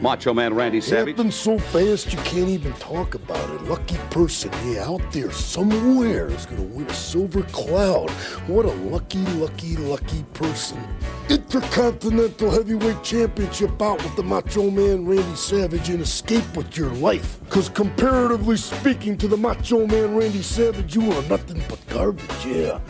Macho 0.00 0.32
Man 0.32 0.54
Randy 0.54 0.80
Savage. 0.80 1.14
Happened 1.14 1.34
so 1.34 1.58
fast 1.58 2.10
you 2.10 2.18
can't 2.20 2.48
even 2.48 2.72
talk 2.74 3.14
about 3.14 3.50
it. 3.50 3.62
Lucky 3.64 3.98
person, 4.08 4.50
yeah, 4.64 4.88
out 4.88 5.02
there 5.12 5.30
somewhere 5.30 6.28
is 6.28 6.46
gonna 6.46 6.62
win 6.62 6.86
a 6.86 6.94
silver 6.94 7.42
cloud. 7.52 8.08
What 8.46 8.64
a 8.64 8.72
lucky, 8.72 9.22
lucky, 9.36 9.76
lucky 9.76 10.22
person. 10.32 10.82
Intercontinental 11.28 12.50
Heavyweight 12.50 13.02
Championship 13.02 13.76
bout 13.76 14.02
with 14.02 14.16
the 14.16 14.22
Macho 14.22 14.70
Man 14.70 15.04
Randy 15.04 15.36
Savage 15.36 15.90
and 15.90 16.00
escape 16.00 16.56
with 16.56 16.78
your 16.78 16.90
life. 16.94 17.38
Cause 17.50 17.68
comparatively 17.68 18.56
speaking 18.56 19.18
to 19.18 19.28
the 19.28 19.36
Macho 19.36 19.86
Man 19.86 20.16
Randy 20.16 20.42
Savage, 20.42 20.94
you 20.94 21.12
are 21.12 21.22
nothing 21.24 21.62
but 21.68 21.78
garbage, 21.88 22.46
yeah. 22.46 22.80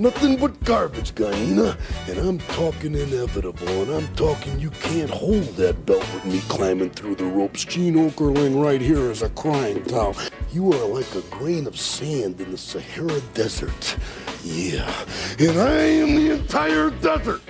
Nothing 0.00 0.36
but 0.36 0.62
garbage, 0.62 1.12
Guyana. 1.16 1.76
And 2.06 2.18
I'm 2.18 2.38
talking 2.38 2.94
inevitable, 2.94 3.82
and 3.82 3.90
I'm 3.90 4.14
talking 4.14 4.60
you 4.60 4.70
can't 4.70 5.10
hold 5.10 5.42
that 5.56 5.84
belt 5.86 6.06
with 6.14 6.24
me 6.24 6.40
climbing 6.48 6.90
through 6.90 7.16
the 7.16 7.24
ropes. 7.24 7.64
Gene 7.64 7.94
Okerling 7.94 8.62
right 8.62 8.80
here 8.80 9.10
is 9.10 9.22
a 9.22 9.28
crying 9.30 9.82
towel. 9.84 10.14
You 10.52 10.72
are 10.72 10.86
like 10.86 11.12
a 11.16 11.22
grain 11.22 11.66
of 11.66 11.76
sand 11.78 12.40
in 12.40 12.52
the 12.52 12.58
Sahara 12.58 13.20
Desert. 13.34 13.96
Yeah. 14.44 14.88
And 15.40 15.58
I 15.58 15.72
am 15.72 16.14
the 16.14 16.30
entire 16.30 16.90
desert 16.90 17.42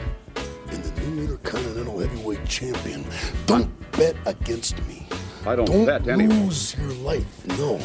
and 0.69 0.83
the 0.83 1.01
new 1.03 1.23
Intercontinental 1.25 1.99
Heavyweight 2.01 2.47
Champion. 2.47 3.05
Don't 3.45 3.69
bet 3.93 4.17
against 4.25 4.79
me. 4.87 5.08
I 5.47 5.57
don't, 5.57 5.67
Don't 5.67 5.87
bet 5.87 6.07
anyway. 6.09 6.35
lose 6.35 6.77
your 6.79 6.93
life. 6.95 7.47
No. 7.59 7.81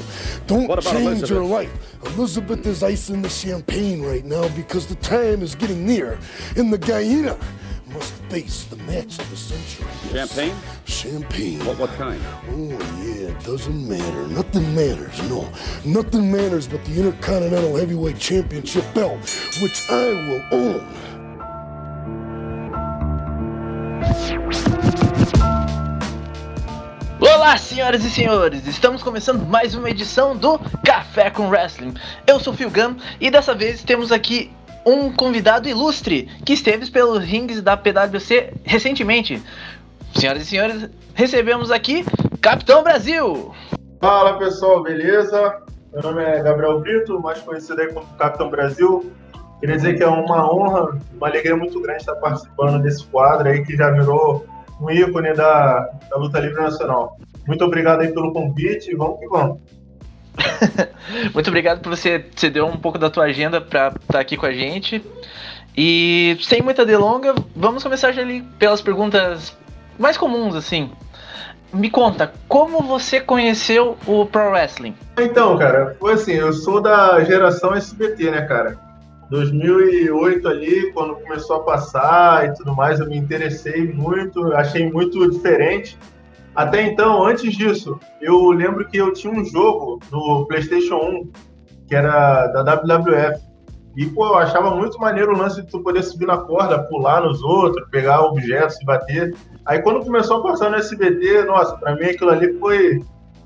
Don't 0.47 0.67
What 0.67 0.79
about 0.79 0.91
change 0.93 1.05
Elizabeth? 1.05 1.29
your 1.29 1.45
life. 1.45 1.95
Elizabeth 2.17 2.65
is 2.65 2.83
icing 2.83 3.21
the 3.21 3.29
champagne 3.29 4.01
right 4.01 4.25
now 4.25 4.47
because 4.49 4.87
the 4.87 4.95
time 4.95 5.41
is 5.41 5.55
getting 5.55 5.85
near. 5.85 6.19
And 6.57 6.73
the 6.73 6.77
Guyana 6.77 7.37
must 7.93 8.13
face 8.23 8.63
the 8.65 8.75
match 8.77 9.19
of 9.19 9.29
the 9.29 9.37
century. 9.37 9.85
Yes. 10.11 10.33
Champagne? 10.35 10.55
Champagne. 10.85 11.65
What, 11.65 11.77
what 11.77 11.89
kind? 11.91 12.19
Oh, 12.49 12.69
yeah, 13.03 13.29
it 13.29 13.43
doesn't 13.43 13.87
matter. 13.87 14.27
Nothing 14.27 14.73
matters, 14.75 15.29
no. 15.29 15.47
Nothing 15.85 16.31
matters 16.31 16.67
but 16.67 16.83
the 16.85 16.95
Intercontinental 16.97 17.75
Heavyweight 17.75 18.17
Championship 18.17 18.83
belt, 18.95 19.19
which 19.61 19.89
I 19.91 20.05
will 20.27 20.43
own. 20.51 20.87
Olá, 27.43 27.57
senhoras 27.57 28.05
e 28.05 28.09
senhores! 28.09 28.65
Estamos 28.65 29.03
começando 29.03 29.45
mais 29.45 29.75
uma 29.75 29.89
edição 29.89 30.33
do 30.33 30.57
Café 30.81 31.29
com 31.29 31.49
Wrestling. 31.49 31.93
Eu 32.25 32.39
sou 32.39 32.53
o 32.53 32.55
Phil 32.55 32.71
Gunn 32.71 32.95
e 33.19 33.29
dessa 33.29 33.53
vez 33.53 33.83
temos 33.83 34.13
aqui 34.13 34.49
um 34.85 35.11
convidado 35.11 35.67
ilustre 35.67 36.29
que 36.45 36.53
esteve 36.53 36.89
pelos 36.89 37.21
rings 37.21 37.61
da 37.61 37.75
PwC 37.75 38.53
recentemente. 38.63 39.43
Senhoras 40.15 40.43
e 40.43 40.45
senhores, 40.45 40.89
recebemos 41.13 41.69
aqui 41.69 42.05
Capitão 42.39 42.81
Brasil! 42.81 43.53
Fala 43.99 44.39
pessoal, 44.39 44.81
beleza? 44.81 45.61
Meu 45.91 46.01
nome 46.01 46.23
é 46.23 46.41
Gabriel 46.41 46.79
Brito, 46.79 47.19
mais 47.19 47.39
conhecido 47.39 47.81
aí 47.81 47.91
como 47.91 48.07
Capitão 48.17 48.49
Brasil. 48.49 49.11
Queria 49.59 49.75
dizer 49.75 49.97
que 49.97 50.03
é 50.03 50.07
uma 50.07 50.49
honra, 50.49 50.97
uma 51.13 51.27
alegria 51.27 51.57
muito 51.57 51.81
grande 51.81 51.99
estar 51.99 52.15
participando 52.15 52.81
desse 52.81 53.05
quadro 53.07 53.49
aí 53.49 53.65
que 53.65 53.75
já 53.75 53.91
virou 53.91 54.45
um 54.79 54.89
ícone 54.89 55.33
da, 55.33 55.89
da 56.09 56.17
luta 56.17 56.39
livre 56.39 56.61
nacional. 56.61 57.17
Muito 57.47 57.63
obrigado 57.63 58.01
aí 58.01 58.13
pelo 58.13 58.31
convite 58.31 58.91
e 58.91 58.95
vamos 58.95 59.19
que 59.19 59.27
vamos. 59.27 59.59
Muito 61.33 61.47
obrigado 61.47 61.81
por 61.81 61.89
você 61.89 62.25
ceder 62.35 62.63
um 62.63 62.77
pouco 62.77 62.97
da 62.97 63.09
tua 63.09 63.25
agenda 63.25 63.61
para 63.61 63.93
estar 64.01 64.19
aqui 64.19 64.37
com 64.37 64.45
a 64.45 64.51
gente. 64.51 65.03
E 65.75 66.37
sem 66.41 66.61
muita 66.61 66.85
delonga, 66.85 67.33
vamos 67.55 67.83
começar 67.83 68.11
já 68.11 68.21
ali 68.21 68.41
pelas 68.59 68.81
perguntas 68.81 69.55
mais 69.97 70.17
comuns, 70.17 70.55
assim. 70.55 70.91
Me 71.73 71.89
conta, 71.89 72.31
como 72.47 72.81
você 72.81 73.19
conheceu 73.19 73.97
o 74.05 74.27
Pro 74.27 74.51
Wrestling? 74.51 74.93
Então, 75.17 75.57
cara, 75.57 75.95
foi 75.99 76.13
assim, 76.13 76.33
eu 76.33 76.53
sou 76.53 76.79
da 76.79 77.23
geração 77.23 77.73
SBT, 77.73 78.29
né, 78.29 78.43
cara? 78.43 78.77
2008 79.31 80.47
ali, 80.47 80.91
quando 80.91 81.15
começou 81.15 81.55
a 81.55 81.63
passar 81.63 82.47
e 82.47 82.53
tudo 82.53 82.75
mais, 82.75 82.99
eu 82.99 83.07
me 83.07 83.17
interessei 83.17 83.91
muito, 83.91 84.53
achei 84.53 84.91
muito 84.91 85.27
diferente. 85.31 85.97
Até 86.55 86.83
então, 86.83 87.25
antes 87.25 87.55
disso, 87.55 87.99
eu 88.21 88.51
lembro 88.51 88.87
que 88.87 88.97
eu 88.97 89.11
tinha 89.13 89.33
um 89.33 89.43
jogo 89.43 89.99
no 90.11 90.45
PlayStation 90.45 90.95
1 90.95 91.31
que 91.87 91.95
era 91.95 92.47
da 92.47 92.75
WWF. 92.75 93.41
E, 93.95 94.05
pô, 94.07 94.25
eu 94.27 94.37
achava 94.37 94.75
muito 94.75 94.97
maneiro 94.99 95.33
o 95.33 95.37
lance 95.37 95.61
de 95.61 95.67
tu 95.67 95.81
poder 95.81 96.01
subir 96.01 96.25
na 96.25 96.37
corda, 96.37 96.83
pular 96.83 97.21
nos 97.21 97.43
outros, 97.43 97.87
pegar 97.89 98.21
objetos 98.21 98.79
e 98.81 98.85
bater. 98.85 99.35
Aí, 99.65 99.81
quando 99.81 100.03
começou 100.03 100.37
a 100.37 100.43
passar 100.43 100.71
no 100.71 100.77
SBT, 100.77 101.43
nossa, 101.45 101.77
pra 101.77 101.95
mim 101.95 102.05
aquilo 102.05 102.31
ali 102.31 102.57
foi, 102.57 102.99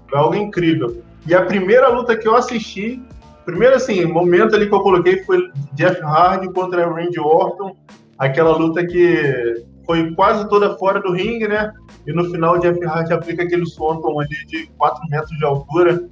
foi 0.10 0.20
algo 0.20 0.36
incrível. 0.36 1.02
E 1.26 1.36
a 1.36 1.44
primeira 1.44 1.90
luta 1.90 2.16
que 2.16 2.28
eu 2.28 2.36
assisti 2.36 3.02
Primeiro, 3.48 3.78
assim, 3.78 4.04
momento 4.04 4.58
ali 4.58 4.68
que 4.68 4.76
eu 4.76 4.82
coloquei 4.82 5.24
foi 5.24 5.50
Jeff 5.74 6.02
Hardy 6.02 6.52
contra 6.52 6.86
Randy 6.86 7.18
Orton, 7.18 7.78
aquela 8.18 8.58
luta 8.58 8.86
que 8.86 9.64
foi 9.88 10.14
quase 10.14 10.48
toda 10.50 10.78
fora 10.78 11.00
do 11.02 11.12
ringue, 11.14 11.48
né? 11.48 11.72
E 12.06 12.12
no 12.14 12.26
final 12.30 12.56
o 12.56 12.60
Jeff 12.60 12.84
Hardy 12.86 13.14
aplica 13.14 13.42
aquele 13.44 13.66
Swanton 13.66 14.20
ali 14.20 14.46
de 14.48 14.68
4 14.78 15.02
metros 15.10 15.36
de 15.38 15.46
altura. 15.46 16.08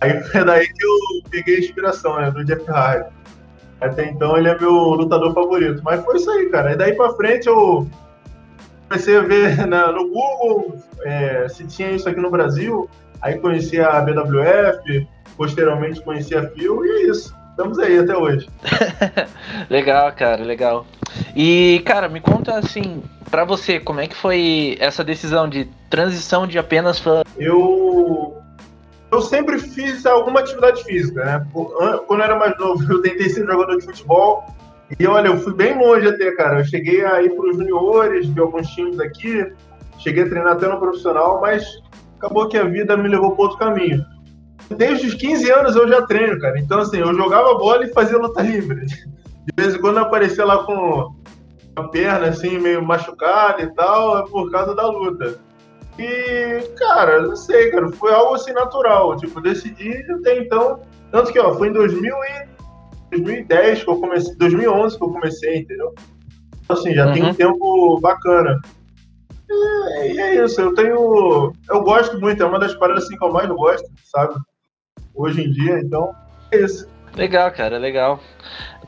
Aí 0.00 0.22
foi 0.24 0.44
daí 0.44 0.66
que 0.68 0.84
eu 0.84 1.30
peguei 1.30 1.56
a 1.56 1.58
inspiração, 1.60 2.20
né? 2.20 2.30
Do 2.30 2.44
Jeff 2.44 2.70
Hardy. 2.70 3.08
Até 3.80 4.08
então 4.10 4.36
ele 4.36 4.48
é 4.48 4.58
meu 4.58 4.72
lutador 4.72 5.34
favorito. 5.34 5.80
Mas 5.82 6.04
foi 6.04 6.16
isso 6.16 6.30
aí, 6.30 6.48
cara. 6.50 6.72
E 6.72 6.76
daí 6.76 6.92
pra 6.92 7.12
frente 7.14 7.46
eu 7.48 7.88
comecei 8.88 9.16
a 9.16 9.20
ver 9.22 9.56
na- 9.66 9.90
no 9.90 10.04
Google 10.10 10.76
é, 11.02 11.48
se 11.48 11.66
tinha 11.66 11.90
isso 11.90 12.08
aqui 12.08 12.20
no 12.20 12.30
Brasil. 12.30 12.88
Aí 13.22 13.38
conheci 13.38 13.80
a 13.80 14.00
BWF, 14.02 15.08
posteriormente 15.36 16.02
conheci 16.02 16.36
a 16.36 16.46
Phil 16.50 16.84
e 16.84 16.90
é 16.90 17.02
isso. 17.10 17.34
Estamos 17.54 17.78
aí 17.78 17.96
até 18.00 18.16
hoje. 18.16 18.48
legal, 19.70 20.12
cara, 20.12 20.42
legal. 20.42 20.84
E, 21.36 21.80
cara, 21.86 22.08
me 22.08 22.20
conta 22.20 22.58
assim, 22.58 23.00
pra 23.30 23.44
você, 23.44 23.78
como 23.78 24.00
é 24.00 24.08
que 24.08 24.16
foi 24.16 24.76
essa 24.80 25.04
decisão 25.04 25.48
de 25.48 25.68
transição 25.88 26.48
de 26.48 26.58
apenas 26.58 26.98
fã? 26.98 27.22
Eu 27.38 28.36
eu 29.12 29.22
sempre 29.22 29.60
fiz 29.60 30.04
alguma 30.04 30.40
atividade 30.40 30.82
física, 30.82 31.24
né? 31.24 31.46
Quando 31.52 32.20
eu 32.20 32.24
era 32.24 32.36
mais 32.36 32.58
novo, 32.58 32.82
eu 32.92 33.00
tentei 33.00 33.28
ser 33.28 33.46
jogador 33.46 33.78
de 33.78 33.84
futebol. 33.84 34.44
E 34.98 35.06
olha, 35.06 35.28
eu 35.28 35.38
fui 35.38 35.54
bem 35.54 35.78
longe 35.78 36.08
até, 36.08 36.32
cara. 36.32 36.58
Eu 36.58 36.64
cheguei 36.64 37.04
a 37.04 37.22
ir 37.22 37.30
para 37.30 37.50
os 37.50 37.56
juniores 37.56 38.34
de 38.34 38.40
alguns 38.40 38.66
times 38.70 38.98
aqui, 38.98 39.46
cheguei 39.98 40.24
a 40.24 40.28
treinar 40.28 40.54
até 40.54 40.66
no 40.66 40.80
profissional, 40.80 41.40
mas 41.40 41.64
acabou 42.18 42.48
que 42.48 42.58
a 42.58 42.64
vida 42.64 42.96
me 42.96 43.08
levou 43.08 43.30
para 43.30 43.44
outro 43.44 43.58
caminho. 43.58 44.04
Desde 44.70 45.06
os 45.08 45.14
15 45.14 45.50
anos 45.50 45.76
eu 45.76 45.86
já 45.88 46.02
treino, 46.06 46.38
cara. 46.40 46.58
Então, 46.58 46.80
assim, 46.80 46.98
eu 46.98 47.12
jogava 47.14 47.54
bola 47.54 47.84
e 47.84 47.92
fazia 47.92 48.18
luta 48.18 48.42
livre. 48.42 48.86
De 48.86 49.52
vez 49.56 49.74
em 49.74 49.80
quando 49.80 49.98
aparecia 49.98 50.44
lá 50.44 50.64
com 50.64 51.14
a 51.76 51.82
perna, 51.88 52.28
assim, 52.28 52.58
meio 52.58 52.82
machucada 52.84 53.62
e 53.62 53.74
tal, 53.74 54.18
é 54.18 54.28
por 54.28 54.50
causa 54.50 54.74
da 54.74 54.86
luta. 54.88 55.38
E, 55.98 56.60
cara, 56.76 57.20
não 57.22 57.36
sei, 57.36 57.70
cara, 57.70 57.90
foi 57.92 58.12
algo 58.12 58.34
assim 58.34 58.52
natural. 58.52 59.16
Tipo, 59.16 59.40
decidi 59.40 59.92
até 60.12 60.38
então. 60.38 60.80
Tanto 61.12 61.32
que, 61.32 61.38
ó, 61.38 61.54
foi 61.54 61.68
em 61.68 61.72
2000 61.72 62.14
e 62.14 62.54
2010 63.10 63.84
que 63.84 63.90
eu 63.90 64.00
comecei, 64.00 64.34
2011 64.36 64.96
que 64.98 65.04
eu 65.04 65.10
comecei, 65.10 65.58
entendeu? 65.58 65.94
Então, 66.64 66.76
assim, 66.76 66.94
já 66.94 67.12
tem 67.12 67.22
Uhum. 67.22 67.28
um 67.30 67.34
tempo 67.34 68.00
bacana. 68.00 68.58
E, 69.48 70.12
e 70.14 70.20
é 70.20 70.44
isso, 70.44 70.60
eu 70.60 70.74
tenho. 70.74 71.52
Eu 71.68 71.82
gosto 71.82 72.18
muito, 72.18 72.42
é 72.42 72.46
uma 72.46 72.58
das 72.58 72.74
paradas 72.74 73.04
assim 73.04 73.16
que 73.16 73.24
eu 73.24 73.30
mais 73.32 73.48
gosto, 73.48 73.86
sabe? 74.04 74.34
Hoje 75.14 75.42
em 75.42 75.50
dia, 75.50 75.78
então, 75.80 76.14
é 76.50 76.58
isso. 76.58 76.88
Legal, 77.16 77.50
cara, 77.52 77.78
legal. 77.78 78.20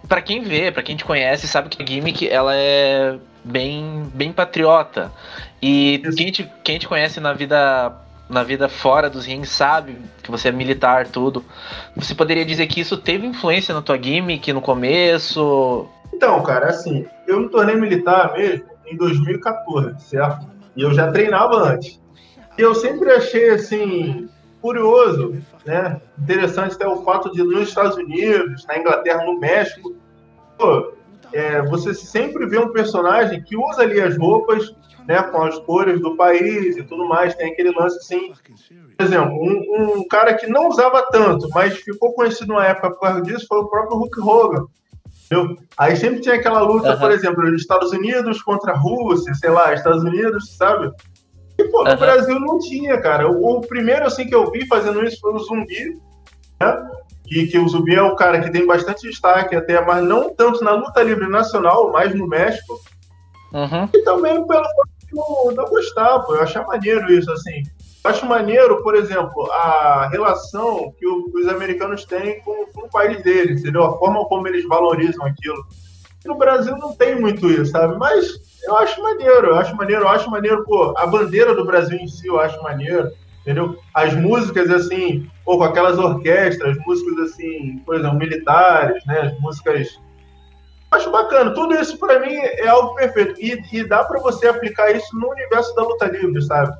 Pra 0.09 0.21
quem 0.21 0.43
vê, 0.43 0.71
pra 0.71 0.83
quem 0.83 0.97
te 0.97 1.05
conhece, 1.05 1.47
sabe 1.47 1.69
que 1.69 1.83
a 1.83 1.87
gimmick 1.87 2.29
ela 2.29 2.55
é 2.55 3.17
bem, 3.45 4.05
bem 4.13 4.33
patriota. 4.33 5.13
E 5.63 6.03
Isso. 6.05 6.17
quem 6.17 6.31
te, 6.31 6.51
quem 6.65 6.79
te 6.79 6.89
conhece 6.89 7.21
na 7.21 7.33
vida 7.33 7.93
na 8.29 8.43
vida 8.43 8.69
fora 8.69 9.09
dos 9.09 9.25
rings 9.25 9.49
sabe 9.49 9.97
que 10.21 10.33
você 10.33 10.49
é 10.49 10.53
militar, 10.53 11.07
tudo. 11.07 11.45
Você 11.95 12.13
poderia 12.13 12.45
dizer 12.45 12.67
que 12.67 12.81
isso 12.81 12.97
teve 12.97 13.25
influência 13.25 13.73
na 13.73 13.81
tua 13.81 13.97
gimmick 13.97 14.53
no 14.53 14.61
começo? 14.61 15.87
Então, 16.13 16.43
cara, 16.43 16.67
assim, 16.67 17.07
eu 17.27 17.41
me 17.41 17.49
tornei 17.49 17.77
militar 17.77 18.33
mesmo 18.33 18.67
em 18.85 18.97
2014, 18.97 20.01
certo? 20.01 20.47
E 20.75 20.83
eu 20.83 20.93
já 20.93 21.13
treinava 21.13 21.57
antes. 21.57 22.01
E 22.59 22.63
eu 22.63 22.75
sempre 22.75 23.13
achei, 23.13 23.51
assim, 23.51 24.29
curioso, 24.67 25.37
né? 25.65 26.01
Interessante 26.19 26.75
até 26.75 26.89
o 26.89 27.05
fato 27.05 27.31
de 27.31 27.41
nos 27.45 27.69
Estados 27.69 27.97
Unidos, 27.97 28.67
na 28.67 28.77
Inglaterra, 28.79 29.25
no 29.25 29.39
México, 29.39 29.95
pô, 30.59 30.93
é, 31.33 31.63
você 31.63 31.95
sempre 31.95 32.47
vê 32.47 32.59
um 32.59 32.73
personagem 32.73 33.41
que 33.45 33.57
usa 33.57 33.83
ali 33.83 34.01
as 34.01 34.19
roupas, 34.19 34.75
né, 35.07 35.23
com 35.23 35.41
as 35.43 35.57
cores 35.61 36.01
do 36.01 36.17
país 36.17 36.77
e 36.77 36.83
tudo 36.83 37.07
mais, 37.07 37.37
tem 37.37 37.53
aquele 37.53 37.71
lance 37.71 37.97
assim. 37.99 38.33
Por 38.99 39.07
exemplo, 39.07 39.35
um, 39.35 39.99
um 39.99 40.09
cara 40.09 40.35
que 40.35 40.49
não 40.49 40.69
usava 40.69 41.07
tanto, 41.13 41.49
mas 41.55 41.77
ficou 41.77 42.13
conhecido 42.13 42.53
na 42.53 42.67
época 42.67 42.91
por 42.91 43.01
causa 43.01 43.23
disso, 43.23 43.47
foi 43.49 43.59
o 43.59 43.69
próprio 43.69 43.99
Hulk 43.99 44.21
Hogan. 44.21 44.67
Entendeu? 45.31 45.57
Aí 45.79 45.97
sempre 45.97 46.21
tinha 46.21 46.35
aquela 46.35 46.61
luta, 46.61 46.91
Aham. 46.91 46.99
por 46.99 47.11
exemplo, 47.13 47.51
dos 47.51 47.61
Estados 47.61 47.93
Unidos 47.93 48.43
contra 48.43 48.73
a 48.73 48.77
Rússia, 48.77 49.33
sei 49.35 49.51
lá, 49.51 49.73
Estados 49.73 50.03
Unidos, 50.03 50.57
sabe? 50.57 50.91
Pô, 51.71 51.85
no 51.85 51.91
uhum. 51.91 51.97
Brasil 51.97 52.41
não 52.41 52.59
tinha, 52.59 53.01
cara. 53.01 53.31
O, 53.31 53.59
o, 53.59 53.61
primeiro, 53.61 54.07
assim, 54.07 54.27
que 54.27 54.35
eu 54.35 54.51
vi 54.51 54.67
fazendo 54.67 55.05
isso 55.05 55.21
foi 55.21 55.33
o 55.33 55.39
Zumbi, 55.39 56.01
né? 56.61 56.91
E 57.29 57.47
que 57.47 57.59
o 57.59 57.69
Zumbi 57.69 57.95
é 57.95 58.03
o 58.03 58.15
cara 58.15 58.41
que 58.41 58.51
tem 58.51 58.67
bastante 58.67 59.09
destaque 59.09 59.57
até, 59.57 59.85
mas 59.85 60.05
não 60.05 60.35
tanto 60.35 60.63
na 60.63 60.73
luta 60.73 61.03
livre 61.03 61.29
nacional, 61.29 61.91
mais 61.91 62.15
no 62.15 62.27
México. 62.27 62.81
Uhum. 63.53 63.89
E 63.93 64.03
também 64.03 64.47
pelo 64.47 64.65
que 65.09 65.55
não 65.55 65.65
gostava, 65.67 66.25
eu 66.29 66.43
achava 66.43 66.69
maneiro 66.69 67.13
isso, 67.13 67.31
assim. 67.33 67.63
Eu 68.05 68.11
acho 68.11 68.27
maneiro, 68.27 68.83
por 68.83 68.95
exemplo, 68.95 69.51
a 69.51 70.09
relação 70.11 70.93
que 70.97 71.07
o, 71.07 71.29
os 71.35 71.49
americanos 71.49 72.05
têm 72.05 72.41
com, 72.43 72.67
com, 72.67 72.87
o 72.87 72.91
país 72.91 73.21
deles, 73.23 73.61
entendeu? 73.61 73.83
A 73.83 73.99
forma 73.99 74.25
como 74.27 74.47
eles 74.47 74.65
valorizam 74.65 75.27
aquilo. 75.27 75.67
No 76.27 76.37
Brasil 76.37 76.77
não 76.77 76.95
tem 76.95 77.19
muito 77.19 77.49
isso, 77.51 77.73
sabe? 77.73 77.97
Mas 77.99 78.41
eu 78.65 78.77
acho 78.77 79.01
maneiro, 79.03 79.49
eu 79.49 79.57
acho 79.57 79.77
maneiro, 79.77 80.03
eu 80.03 80.09
acho 80.09 80.31
maneiro, 80.31 80.65
pô, 80.65 80.95
a 80.97 81.07
bandeira 81.07 81.55
do 81.55 81.65
Brasil 81.65 81.99
em 81.99 82.09
si 82.09 82.27
eu 82.27 82.41
acho 82.41 82.61
maneiro, 82.63 83.11
entendeu? 83.41 83.79
As 83.95 84.13
músicas, 84.15 84.71
assim, 84.71 85.31
pô, 85.45 85.57
com 85.57 85.65
aquelas 85.65 85.99
orquestras, 85.99 86.77
músicas, 86.87 87.31
assim, 87.31 87.79
por 87.87 87.95
exemplo, 87.95 88.19
militares, 88.19 89.05
né? 89.07 89.21
As 89.21 89.41
músicas. 89.41 90.01
Acho 90.91 91.11
bacana, 91.11 91.53
tudo 91.53 91.75
isso 91.75 91.99
para 91.99 92.21
mim 92.21 92.35
é 92.35 92.69
algo 92.69 92.95
perfeito. 92.95 93.41
E, 93.41 93.61
e 93.73 93.85
dá 93.85 94.05
para 94.05 94.21
você 94.21 94.49
aplicar 94.49 94.91
isso 94.91 95.17
no 95.17 95.31
universo 95.31 95.75
da 95.75 95.83
luta 95.83 96.07
livre, 96.07 96.43
sabe? 96.43 96.73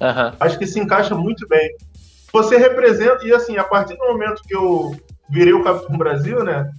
Uhum. 0.00 0.32
Acho 0.40 0.58
que 0.58 0.66
se 0.66 0.80
encaixa 0.80 1.14
muito 1.14 1.46
bem. 1.48 1.70
Você 2.32 2.56
representa, 2.56 3.26
e 3.26 3.32
assim, 3.32 3.56
a 3.56 3.64
partir 3.64 3.96
do 3.96 4.04
momento 4.04 4.42
que 4.42 4.54
eu 4.54 4.94
virei 5.28 5.52
o 5.52 5.62
Capitão 5.62 5.96
Brasil, 5.96 6.44
né? 6.44 6.70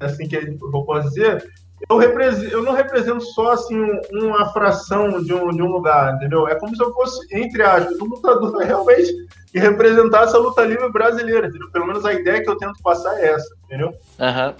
Assim 0.00 0.28
que 0.28 0.36
eu 0.36 0.82
posso 0.84 1.08
dizer, 1.08 1.44
eu, 1.88 2.00
eu 2.00 2.62
não 2.62 2.72
represento 2.72 3.20
só 3.20 3.52
assim 3.52 3.76
uma 4.12 4.52
fração 4.52 5.22
de 5.22 5.32
um, 5.32 5.50
de 5.50 5.62
um 5.62 5.66
lugar, 5.66 6.14
entendeu? 6.14 6.46
É 6.48 6.54
como 6.54 6.74
se 6.74 6.82
eu 6.82 6.92
fosse, 6.92 7.26
entre 7.34 7.62
aspas, 7.62 8.00
um 8.00 8.06
lutador 8.06 8.58
realmente 8.62 9.12
que 9.50 9.58
representasse 9.58 10.34
a 10.34 10.38
luta 10.38 10.64
livre 10.64 10.90
brasileira, 10.90 11.46
entendeu? 11.46 11.70
Pelo 11.70 11.86
menos 11.86 12.04
a 12.04 12.12
ideia 12.12 12.42
que 12.42 12.50
eu 12.50 12.56
tento 12.56 12.82
passar 12.82 13.18
é 13.18 13.30
essa, 13.30 13.54
entendeu? 13.64 13.94
Aham. 14.18 14.54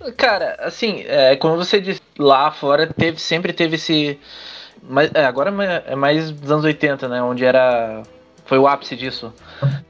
Uhum. 0.00 0.12
Cara, 0.16 0.56
assim, 0.58 1.04
é, 1.06 1.36
como 1.36 1.56
você 1.56 1.80
disse, 1.80 2.00
lá 2.18 2.50
fora 2.50 2.88
teve, 2.88 3.20
sempre 3.20 3.52
teve 3.52 3.76
esse 3.76 4.18
mas 4.82 5.10
é, 5.14 5.24
agora 5.24 5.50
é, 5.64 5.92
é 5.92 5.96
mais 5.96 6.30
dos 6.30 6.50
anos 6.50 6.64
80, 6.64 7.08
né? 7.08 7.22
Onde 7.22 7.44
era. 7.44 8.02
Foi 8.44 8.58
o 8.58 8.66
ápice 8.66 8.96
disso. 8.96 9.32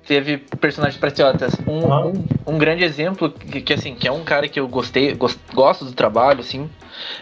Teve 0.07 0.39
personagens 0.61 1.01
patriotas. 1.01 1.55
Um, 1.67 1.87
um, 1.87 2.25
um, 2.55 2.59
grande 2.59 2.85
exemplo, 2.85 3.31
que, 3.31 3.61
que, 3.61 3.73
assim, 3.73 3.95
que 3.95 4.07
é 4.07 4.13
um 4.13 4.25
cara 4.25 4.47
que 4.47 4.61
eu 4.61 4.69
gostei, 4.69 5.15
gost, 5.15 5.39
gosto 5.55 5.85
do 5.85 5.93
trabalho, 5.93 6.41
assim, 6.41 6.69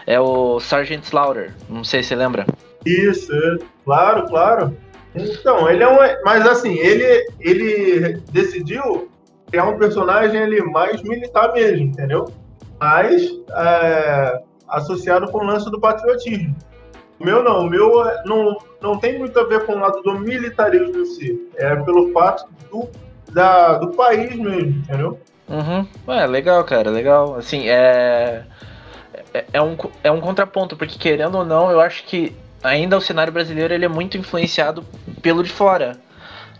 é 0.05 0.19
o 0.19 0.59
Sargent 0.59 1.03
Slaughter. 1.03 1.53
Não 1.69 1.83
sei 1.83 2.03
se 2.03 2.09
você 2.09 2.15
lembra. 2.15 2.45
Isso, 2.85 3.33
é. 3.33 3.57
claro, 3.85 4.27
claro. 4.27 4.77
Então, 5.15 5.69
ele 5.69 5.83
é 5.83 5.87
um. 5.87 5.97
Mas 6.23 6.45
assim, 6.45 6.77
ele, 6.77 7.27
ele 7.39 8.21
decidiu 8.31 9.09
criar 9.49 9.65
um 9.65 9.77
personagem 9.77 10.41
ele 10.41 10.61
mais 10.63 11.01
militar 11.03 11.51
mesmo, 11.53 11.87
entendeu? 11.87 12.31
Mas 12.79 13.29
é, 13.51 14.41
associado 14.67 15.29
com 15.31 15.39
o 15.39 15.43
lance 15.43 15.69
do 15.69 15.79
patriotismo. 15.79 16.55
O 17.21 17.25
meu 17.25 17.43
não, 17.43 17.67
o 17.67 17.69
meu 17.69 18.07
é, 18.07 18.23
não, 18.25 18.57
não 18.81 18.97
tem 18.97 19.19
muito 19.19 19.39
a 19.39 19.43
ver 19.43 19.63
com 19.67 19.73
o 19.73 19.79
lado 19.79 20.01
do 20.01 20.17
militarismo 20.17 20.97
em 20.97 21.05
si. 21.05 21.49
É 21.55 21.75
pelo 21.75 22.11
fato 22.11 22.47
do, 22.71 22.89
da, 23.31 23.77
do 23.77 23.89
país 23.89 24.35
mesmo, 24.35 24.79
entendeu? 24.79 25.19
Uhum. 25.47 25.85
É, 26.07 26.25
legal, 26.25 26.63
cara, 26.63 26.89
legal. 26.89 27.35
Assim, 27.35 27.69
é, 27.69 28.43
é, 29.31 29.45
é, 29.53 29.61
um, 29.61 29.77
é 30.03 30.11
um 30.11 30.19
contraponto, 30.19 30.75
porque 30.75 30.97
querendo 30.97 31.37
ou 31.37 31.45
não, 31.45 31.69
eu 31.69 31.79
acho 31.79 32.03
que 32.05 32.35
ainda 32.63 32.97
o 32.97 33.01
cenário 33.01 33.31
brasileiro 33.31 33.71
ele 33.71 33.85
é 33.85 33.89
muito 33.89 34.17
influenciado 34.17 34.83
pelo 35.21 35.43
de 35.43 35.51
fora. 35.51 35.97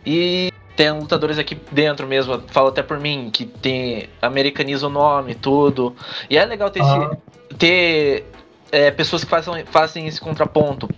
E 0.06 0.54
tem 0.76 0.92
lutadores 0.92 1.40
aqui 1.40 1.58
dentro 1.72 2.06
mesmo, 2.06 2.40
falo 2.50 2.68
até 2.68 2.84
por 2.84 3.00
mim, 3.00 3.32
que 3.34 3.46
tem 3.46 4.10
americaniza 4.22 4.86
o 4.86 4.92
nome, 4.92 5.34
tudo. 5.34 5.96
E 6.30 6.38
é 6.38 6.46
legal 6.46 6.70
ter, 6.70 6.82
esse, 6.82 7.56
ter 7.58 8.26
é, 8.72 8.90
pessoas 8.92 9.24
que 9.24 9.30
façam, 9.30 9.54
fazem 9.66 10.08
esse 10.08 10.20
contraponto. 10.20 10.90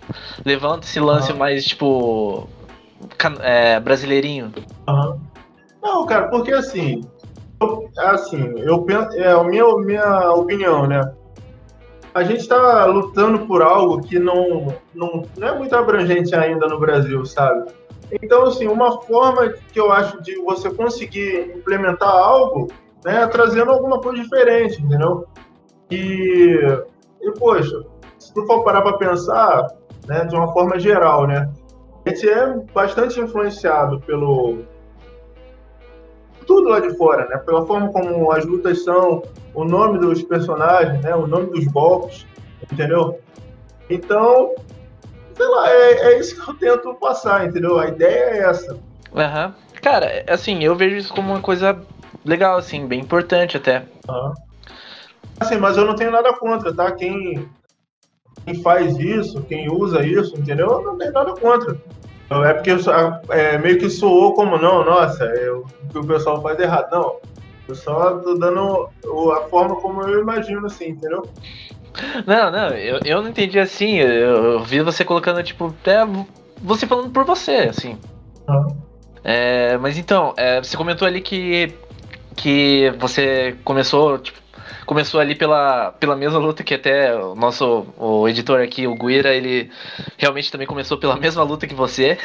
Levanta 0.46 0.86
esse 0.86 1.00
lance 1.00 1.32
uhum. 1.32 1.38
mais, 1.38 1.66
tipo, 1.66 2.48
é, 3.42 3.80
brasileirinho. 3.80 4.54
Uhum. 4.88 5.20
Não, 5.82 6.06
cara, 6.06 6.30
porque 6.30 6.54
assim, 6.54 7.04
eu, 7.62 7.90
assim, 7.98 8.54
eu 8.60 8.84
penso, 8.84 9.12
é 9.18 9.32
a 9.32 9.44
minha, 9.44 9.78
minha 9.78 10.32
opinião, 10.32 10.88
né? 10.88 11.14
A 12.14 12.24
gente 12.24 12.42
está 12.42 12.86
lutando 12.86 13.40
por 13.48 13.62
algo 13.62 14.02
que 14.02 14.20
não, 14.20 14.74
não, 14.94 15.24
não 15.38 15.48
é 15.48 15.58
muito 15.58 15.76
abrangente 15.76 16.36
ainda 16.36 16.68
no 16.68 16.80
Brasil, 16.80 17.26
sabe? 17.26 17.72
Então, 18.12 18.44
assim, 18.44 18.68
uma 18.68 19.02
forma 19.02 19.52
que 19.72 19.80
eu 19.80 19.92
acho 19.92 20.22
de 20.22 20.36
você 20.36 20.70
conseguir 20.70 21.52
implementar 21.58 22.10
algo 22.10 22.68
né, 23.04 23.24
é 23.24 23.28
trazendo 23.28 23.72
alguma 23.72 24.00
coisa 24.00 24.22
diferente, 24.22 24.82
entendeu? 24.82 25.26
E 25.90 26.84
e, 27.24 27.32
poxa, 27.32 27.84
se 28.20 28.34
tu 28.34 28.46
for 28.46 28.64
parar 28.64 28.82
para 28.82 28.98
pensar, 28.98 29.68
né, 30.08 30.26
de 30.26 30.36
uma 30.36 30.52
forma 30.54 30.80
geral, 30.80 31.26
né, 31.26 31.50
a 32.06 32.10
gente 32.10 32.30
é 32.30 32.48
bastante 32.74 33.20
influenciado 33.20 34.00
pelo 34.02 34.60
tudo 36.46 36.70
lá 36.70 36.80
de 36.82 36.96
fora, 36.98 37.28
né, 37.30 37.38
pela 37.38 37.66
forma 37.66 37.92
como 37.92 38.32
as 38.32 38.46
lutas 38.46 38.84
são, 38.84 39.24
o 39.54 39.64
nome 39.64 40.00
dos 40.00 40.22
personagens, 40.24 41.02
né, 41.02 41.16
o 41.16 41.26
nome 41.26 41.48
dos 41.48 41.66
golpes, 41.68 42.26
entendeu? 42.72 43.20
Então, 43.90 44.54
sei 45.36 45.48
lá, 45.48 45.70
é, 45.70 45.92
é 46.14 46.20
isso 46.20 46.36
que 46.36 46.50
eu 46.50 46.56
tento 46.56 46.94
passar, 46.96 47.48
entendeu? 47.48 47.80
A 47.80 47.88
ideia 47.88 48.24
é 48.32 48.38
essa. 48.40 48.78
Aham. 49.16 49.48
Uhum. 49.48 49.54
Cara, 49.82 50.24
assim, 50.30 50.64
eu 50.64 50.76
vejo 50.76 50.96
isso 50.96 51.14
como 51.14 51.30
uma 51.30 51.42
coisa 51.42 51.78
legal, 52.26 52.58
assim, 52.58 52.88
bem 52.88 53.02
importante 53.02 53.58
até. 53.58 53.84
Uhum. 54.08 54.34
Assim, 55.44 55.58
mas 55.58 55.76
eu 55.76 55.86
não 55.86 55.96
tenho 55.96 56.10
nada 56.10 56.34
contra, 56.34 56.74
tá? 56.74 56.92
Quem, 56.94 57.50
quem 58.46 58.56
faz 58.62 58.98
isso, 58.98 59.42
quem 59.44 59.70
usa 59.70 60.06
isso, 60.06 60.38
entendeu? 60.38 60.68
Eu 60.68 60.84
não 60.84 60.98
tenho 60.98 61.12
nada 61.12 61.34
contra. 61.34 61.78
É 62.30 62.54
porque 62.54 62.72
é, 63.30 63.58
meio 63.58 63.78
que 63.78 63.90
soou 63.90 64.34
como, 64.34 64.58
não, 64.58 64.86
nossa, 64.86 65.26
é, 65.26 65.52
o 65.52 65.66
que 65.92 65.98
o 65.98 66.08
pessoal 66.08 66.42
faz 66.42 66.58
errado. 66.58 66.90
Não, 66.92 67.18
eu 67.68 67.76
só 67.76 68.18
tô 68.20 68.36
dando 68.36 68.90
a 69.34 69.42
forma 69.50 69.76
como 69.76 70.02
eu 70.04 70.22
imagino, 70.22 70.66
assim, 70.66 70.90
entendeu? 70.90 71.30
Não, 72.26 72.50
não, 72.50 72.70
eu, 72.70 73.00
eu 73.06 73.22
não 73.22 73.30
entendi 73.30 73.60
assim. 73.60 73.98
Eu, 73.98 74.54
eu 74.54 74.64
vi 74.64 74.82
você 74.82 75.04
colocando, 75.04 75.44
tipo, 75.44 75.68
até 75.68 76.00
você 76.62 76.88
falando 76.88 77.12
por 77.12 77.26
você, 77.26 77.68
assim. 77.70 77.98
Ah. 78.48 78.66
É, 79.24 79.78
mas 79.78 79.98
então, 79.98 80.34
é, 80.38 80.64
você 80.64 80.76
comentou 80.76 81.08
ali 81.08 81.22
que, 81.22 81.74
que 82.36 82.92
você 82.98 83.56
começou, 83.64 84.18
tipo, 84.18 84.43
começou 84.86 85.20
ali 85.20 85.36
pela, 85.36 85.92
pela 85.94 86.16
mesma 86.16 86.40
luta 86.40 86.64
que 86.64 86.74
até 86.74 87.16
o 87.16 87.36
nosso 87.36 87.86
o 87.98 88.28
editor 88.28 88.62
aqui, 88.62 88.88
o 88.88 88.96
Guira, 88.96 89.34
ele 89.34 89.70
realmente 90.18 90.52
também 90.52 90.68
começou 90.68 90.98
pela 90.98 91.16
mesma 91.18 91.44
luta 91.44 91.68
que 91.68 91.76
você. 91.76 92.18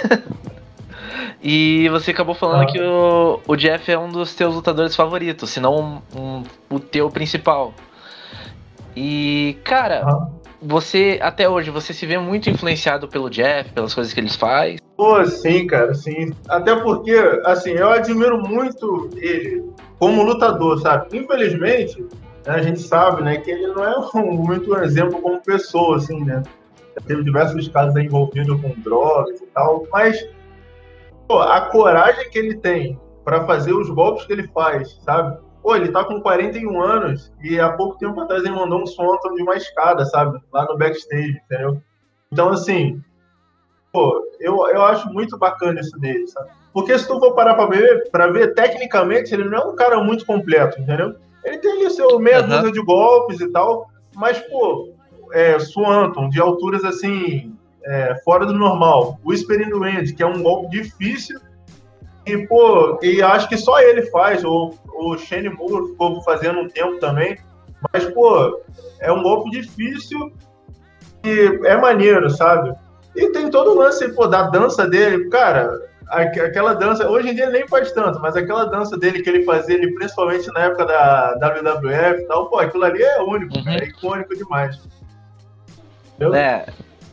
e 1.42 1.88
você 1.90 2.10
acabou 2.10 2.34
falando 2.34 2.62
ah. 2.62 2.66
que 2.66 2.80
o, 2.80 3.40
o 3.46 3.56
Jeff 3.56 3.90
é 3.90 3.98
um 3.98 4.08
dos 4.08 4.34
teus 4.34 4.54
lutadores 4.54 4.94
favoritos, 4.94 5.50
se 5.50 5.60
não 5.60 6.02
um, 6.14 6.20
um, 6.20 6.42
o 6.70 6.80
teu 6.80 7.10
principal. 7.10 7.74
E, 8.96 9.56
cara, 9.62 10.02
ah. 10.04 10.28
você, 10.60 11.18
até 11.22 11.48
hoje, 11.48 11.70
você 11.70 11.92
se 11.92 12.04
vê 12.04 12.18
muito 12.18 12.50
influenciado 12.50 13.06
pelo 13.06 13.30
Jeff, 13.30 13.70
pelas 13.72 13.94
coisas 13.94 14.12
que 14.12 14.18
ele 14.18 14.30
faz? 14.30 14.80
Pô, 14.96 15.24
sim, 15.24 15.66
cara, 15.66 15.94
sim. 15.94 16.32
Até 16.48 16.74
porque, 16.74 17.14
assim, 17.44 17.70
eu 17.70 17.90
admiro 17.90 18.42
muito 18.42 19.08
ele 19.16 19.64
como 19.98 20.22
lutador, 20.22 20.80
sabe? 20.80 21.16
Infelizmente, 21.16 22.04
a 22.46 22.62
gente 22.62 22.80
sabe, 22.80 23.22
né, 23.22 23.36
que 23.38 23.50
ele 23.50 23.66
não 23.68 23.84
é 23.84 23.98
um, 24.14 24.32
muito 24.32 24.72
um 24.72 24.82
exemplo 24.82 25.20
como 25.20 25.42
pessoa, 25.42 25.96
assim, 25.96 26.24
né? 26.24 26.42
Teve 27.06 27.22
diversos 27.22 27.68
casos 27.68 27.96
envolvidos 27.96 28.60
com 28.60 28.70
drogas 28.80 29.40
e 29.40 29.46
tal, 29.46 29.86
mas 29.92 30.28
pô, 31.28 31.40
a 31.40 31.60
coragem 31.60 32.28
que 32.30 32.38
ele 32.38 32.56
tem 32.56 32.98
para 33.24 33.44
fazer 33.44 33.72
os 33.72 33.88
golpes 33.90 34.26
que 34.26 34.32
ele 34.32 34.48
faz, 34.48 34.98
sabe? 35.04 35.38
Pô, 35.62 35.76
ele 35.76 35.92
tá 35.92 36.04
com 36.04 36.20
41 36.20 36.80
anos 36.80 37.32
e 37.42 37.60
há 37.60 37.70
pouco 37.72 37.98
tempo 37.98 38.20
atrás 38.20 38.42
ele 38.42 38.54
mandou 38.54 38.82
um 38.82 38.86
som 38.86 39.16
de 39.34 39.42
uma 39.42 39.54
escada, 39.54 40.04
sabe? 40.06 40.40
Lá 40.52 40.64
no 40.64 40.78
backstage, 40.78 41.40
entendeu? 41.44 41.80
Então, 42.32 42.48
assim, 42.48 43.02
pô, 43.92 44.26
eu, 44.40 44.66
eu 44.68 44.82
acho 44.84 45.08
muito 45.12 45.38
bacana 45.38 45.80
isso 45.80 45.96
dele, 45.98 46.26
sabe? 46.26 46.50
Porque 46.72 46.98
se 46.98 47.06
tu 47.06 47.18
for 47.18 47.34
parar 47.34 47.54
pra 47.54 47.66
ver, 47.66 48.10
pra 48.10 48.28
ver, 48.28 48.54
tecnicamente, 48.54 49.34
ele 49.34 49.44
não 49.44 49.58
é 49.58 49.64
um 49.66 49.76
cara 49.76 50.02
muito 50.02 50.24
completo, 50.24 50.80
entendeu? 50.80 51.16
Ele 51.48 51.58
tem 51.58 51.72
ali 51.72 51.90
seu 51.90 52.18
meia 52.18 52.42
uhum. 52.42 52.48
dúzia 52.48 52.72
de 52.72 52.82
golpes 52.82 53.40
e 53.40 53.50
tal, 53.50 53.88
mas, 54.14 54.38
pô, 54.38 54.92
é, 55.32 55.58
Swanton, 55.58 56.28
de 56.28 56.40
alturas 56.40 56.84
assim, 56.84 57.54
é, 57.84 58.14
fora 58.24 58.44
do 58.44 58.52
normal. 58.52 59.18
Whisper 59.24 59.60
in 59.60 59.70
the 59.70 59.76
Wind, 59.76 60.14
que 60.14 60.22
é 60.22 60.26
um 60.26 60.42
golpe 60.42 60.68
difícil, 60.70 61.40
e, 62.26 62.46
pô, 62.46 62.98
e 63.02 63.22
acho 63.22 63.48
que 63.48 63.56
só 63.56 63.80
ele 63.80 64.02
faz, 64.10 64.44
ou 64.44 64.74
o 64.94 65.16
Shane 65.16 65.48
Moore 65.48 65.88
ficou 65.88 66.20
fazendo 66.22 66.60
um 66.60 66.68
tempo 66.68 66.98
também, 66.98 67.38
mas, 67.92 68.04
pô, 68.06 68.60
é 69.00 69.10
um 69.10 69.22
golpe 69.22 69.50
difícil 69.50 70.32
e 71.24 71.60
é 71.64 71.76
maneiro, 71.76 72.28
sabe? 72.28 72.74
E 73.16 73.30
tem 73.32 73.50
todo 73.50 73.72
o 73.72 73.78
lance, 73.78 74.06
pô, 74.12 74.26
da 74.26 74.42
dança 74.42 74.86
dele, 74.86 75.28
cara, 75.30 75.80
aquela 76.10 76.74
dança, 76.74 77.08
hoje 77.08 77.30
em 77.30 77.34
dia 77.34 77.44
ele 77.44 77.58
nem 77.58 77.68
faz 77.68 77.92
tanto, 77.92 78.20
mas 78.20 78.36
aquela 78.36 78.64
dança 78.64 78.96
dele 78.96 79.22
que 79.22 79.28
ele 79.28 79.44
fazia, 79.44 79.74
ele, 79.74 79.92
principalmente 79.92 80.46
na 80.52 80.64
época 80.64 80.86
da 80.86 81.34
WWF 81.34 82.22
e 82.22 82.26
tal, 82.26 82.48
pô, 82.48 82.58
aquilo 82.58 82.84
ali 82.84 83.02
é 83.02 83.20
único, 83.22 83.58
uhum. 83.58 83.68
é 83.68 83.84
icônico 83.84 84.34
demais. 84.34 84.80
Entendeu? 86.14 86.34
É, 86.34 86.66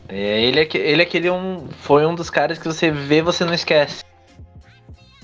é, 0.08 0.42
ele, 0.42 0.60
é, 0.60 0.68
ele 0.74 1.02
é 1.02 1.04
aquele 1.04 1.30
um, 1.30 1.68
foi 1.80 2.06
um 2.06 2.14
dos 2.14 2.30
caras 2.30 2.58
que 2.58 2.66
você 2.66 2.90
vê 2.90 3.22
você 3.22 3.44
não 3.44 3.54
esquece. 3.54 4.04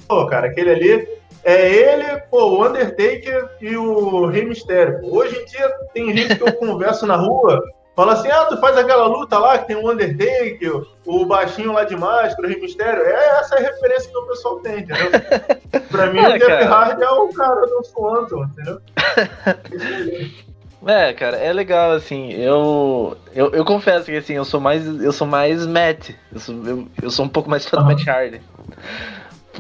Pô, 0.07 0.27
cara, 0.27 0.49
aquele 0.49 0.71
ali 0.71 1.09
é 1.45 1.73
ele, 1.75 2.21
pô, 2.31 2.59
o 2.59 2.67
Undertaker 2.67 3.49
e 3.61 3.77
o 3.77 4.27
Rei 4.27 4.45
Mistério. 4.45 5.01
Hoje 5.03 5.37
em 5.37 5.45
dia 5.47 5.69
tem 5.95 6.17
gente 6.17 6.37
que 6.37 6.43
eu 6.43 6.53
converso 6.55 7.07
na 7.07 7.17
rua, 7.17 7.63
fala 7.95 8.13
assim, 8.15 8.29
ah, 8.29 8.47
tu 8.47 8.59
faz 8.59 8.77
aquela 8.77 9.07
luta 9.07 9.39
lá 9.39 9.59
que 9.59 9.67
tem 9.67 9.77
o 9.77 9.91
Undertaker, 9.91 10.83
o 11.05 11.27
baixinho 11.27 11.73
lá 11.73 11.85
de 11.85 11.97
máscara, 11.97 12.47
o 12.47 12.51
Rei 12.51 12.61
Mistério. 12.61 13.03
É 13.03 13.39
essa 13.39 13.57
é 13.57 13.59
a 13.59 13.71
referência 13.71 14.11
que 14.11 14.17
o 14.17 14.27
pessoal 14.27 14.61
tem, 14.61 14.81
entendeu? 14.81 15.11
pra 15.91 16.07
mim, 16.13 16.21
é, 16.21 16.29
o 16.29 16.39
Jeff 16.39 16.65
Hardy 16.65 17.03
é 17.03 17.11
o 17.11 17.29
cara 17.29 17.67
do 17.67 17.85
Swanton, 17.85 18.45
entendeu? 18.45 18.81
É, 20.85 21.13
cara, 21.13 21.37
é 21.37 21.53
legal, 21.53 21.93
assim, 21.93 22.33
eu, 22.33 23.17
eu, 23.33 23.53
eu 23.53 23.65
confesso 23.65 24.07
que, 24.07 24.17
assim, 24.17 24.35
eu 24.35 24.45
sou 24.45 24.61
mais, 24.61 24.85
eu 24.85 25.13
sou 25.13 25.29
mais 25.29 25.65
Matt, 25.65 26.11
eu 26.33 26.41
sou, 26.41 26.67
eu, 26.67 26.89
eu 27.01 27.09
sou 27.09 27.25
um 27.25 27.29
pouco 27.29 27.49
mais 27.49 27.65
fã 27.65 27.79
do 27.79 27.85
Matt 27.85 28.05
Hardy. 28.05 28.41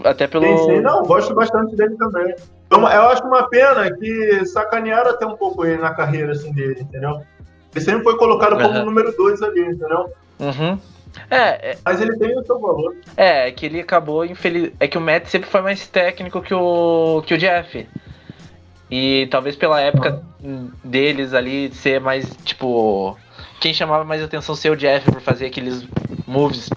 Até 0.03 0.27
pelo... 0.27 0.45
Sim, 0.45 0.65
sim, 0.65 0.81
não, 0.81 1.05
gosto 1.05 1.33
bastante 1.33 1.77
dele 1.77 1.97
também. 1.97 2.35
Eu, 2.71 2.79
eu 2.79 3.09
acho 3.09 3.23
uma 3.25 3.49
pena 3.49 3.89
que 3.97 4.45
sacanearam 4.47 5.11
até 5.11 5.25
um 5.25 5.37
pouco 5.37 5.65
ele 5.65 5.81
na 5.81 5.95
carreira, 5.95 6.33
assim, 6.33 6.53
dele, 6.53 6.81
entendeu? 6.81 7.23
Ele 7.75 7.85
sempre 7.85 8.03
foi 8.05 8.17
colocado 8.17 8.61
como 8.61 8.79
uhum. 8.79 8.85
número 8.85 9.15
2 9.17 9.43
ali, 9.43 9.61
entendeu? 9.61 10.13
Uhum. 10.39 10.79
É, 11.31 11.73
é, 11.73 11.79
Mas 11.85 12.01
ele 12.01 12.17
tem 12.17 12.39
o 12.39 12.45
seu 12.45 12.59
valor. 12.59 12.97
É, 13.17 13.49
é 13.49 13.53
que 13.53 13.67
ele 13.67 13.81
acabou 13.81 14.25
infeliz. 14.25 14.73
É 14.81 14.89
que 14.89 14.99
o 14.99 15.01
Matt 15.01 15.27
sempre 15.27 15.49
foi 15.49 15.61
mais 15.61 15.87
técnico 15.87 16.41
que 16.43 16.55
o, 16.55 17.23
que 17.27 17.35
o 17.35 17.39
Jeff. 17.39 17.87
E 18.91 19.27
talvez 19.31 19.57
pela 19.57 19.81
época 19.81 20.23
deles 20.85 21.33
ali 21.33 21.73
ser 21.73 22.01
mais, 22.01 22.37
tipo. 22.45 23.17
Quem 23.61 23.73
chamava 23.73 24.05
mais 24.05 24.23
atenção 24.23 24.55
ser 24.55 24.71
o 24.71 24.77
Jeff 24.77 25.11
por 25.11 25.21
fazer 25.21 25.47
aqueles 25.47 25.87
moves 26.27 26.69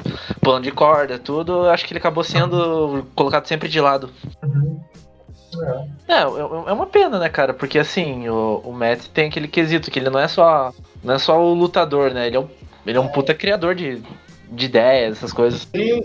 pulando 0.41 0.63
de 0.63 0.71
corda, 0.71 1.17
tudo, 1.17 1.67
acho 1.69 1.85
que 1.85 1.93
ele 1.93 1.97
acabou 1.97 2.23
sendo 2.23 3.05
colocado 3.15 3.47
sempre 3.47 3.67
de 3.67 3.81
lado. 3.81 4.11
Uhum. 4.43 4.74
É. 6.07 6.13
é. 6.13 6.21
é, 6.21 6.73
uma 6.73 6.85
pena, 6.85 7.19
né, 7.19 7.29
cara? 7.29 7.53
Porque 7.53 7.79
assim, 7.79 8.27
o, 8.27 8.61
o 8.63 8.73
Matt 8.73 9.07
tem 9.13 9.27
aquele 9.27 9.47
quesito 9.47 9.89
que 9.89 9.99
ele 9.99 10.09
não 10.09 10.19
é 10.19 10.27
só. 10.27 10.73
Não 11.03 11.13
é 11.13 11.19
só 11.19 11.39
o 11.39 11.53
lutador, 11.53 12.11
né? 12.11 12.27
Ele 12.27 12.37
é 12.37 12.39
um, 12.39 12.47
ele 12.85 12.97
é 12.97 13.01
um 13.01 13.07
puta 13.07 13.33
criador 13.33 13.75
de, 13.75 14.01
de 14.49 14.65
ideias, 14.65 15.17
essas 15.17 15.31
coisas. 15.31 15.67
Sim, 15.75 16.01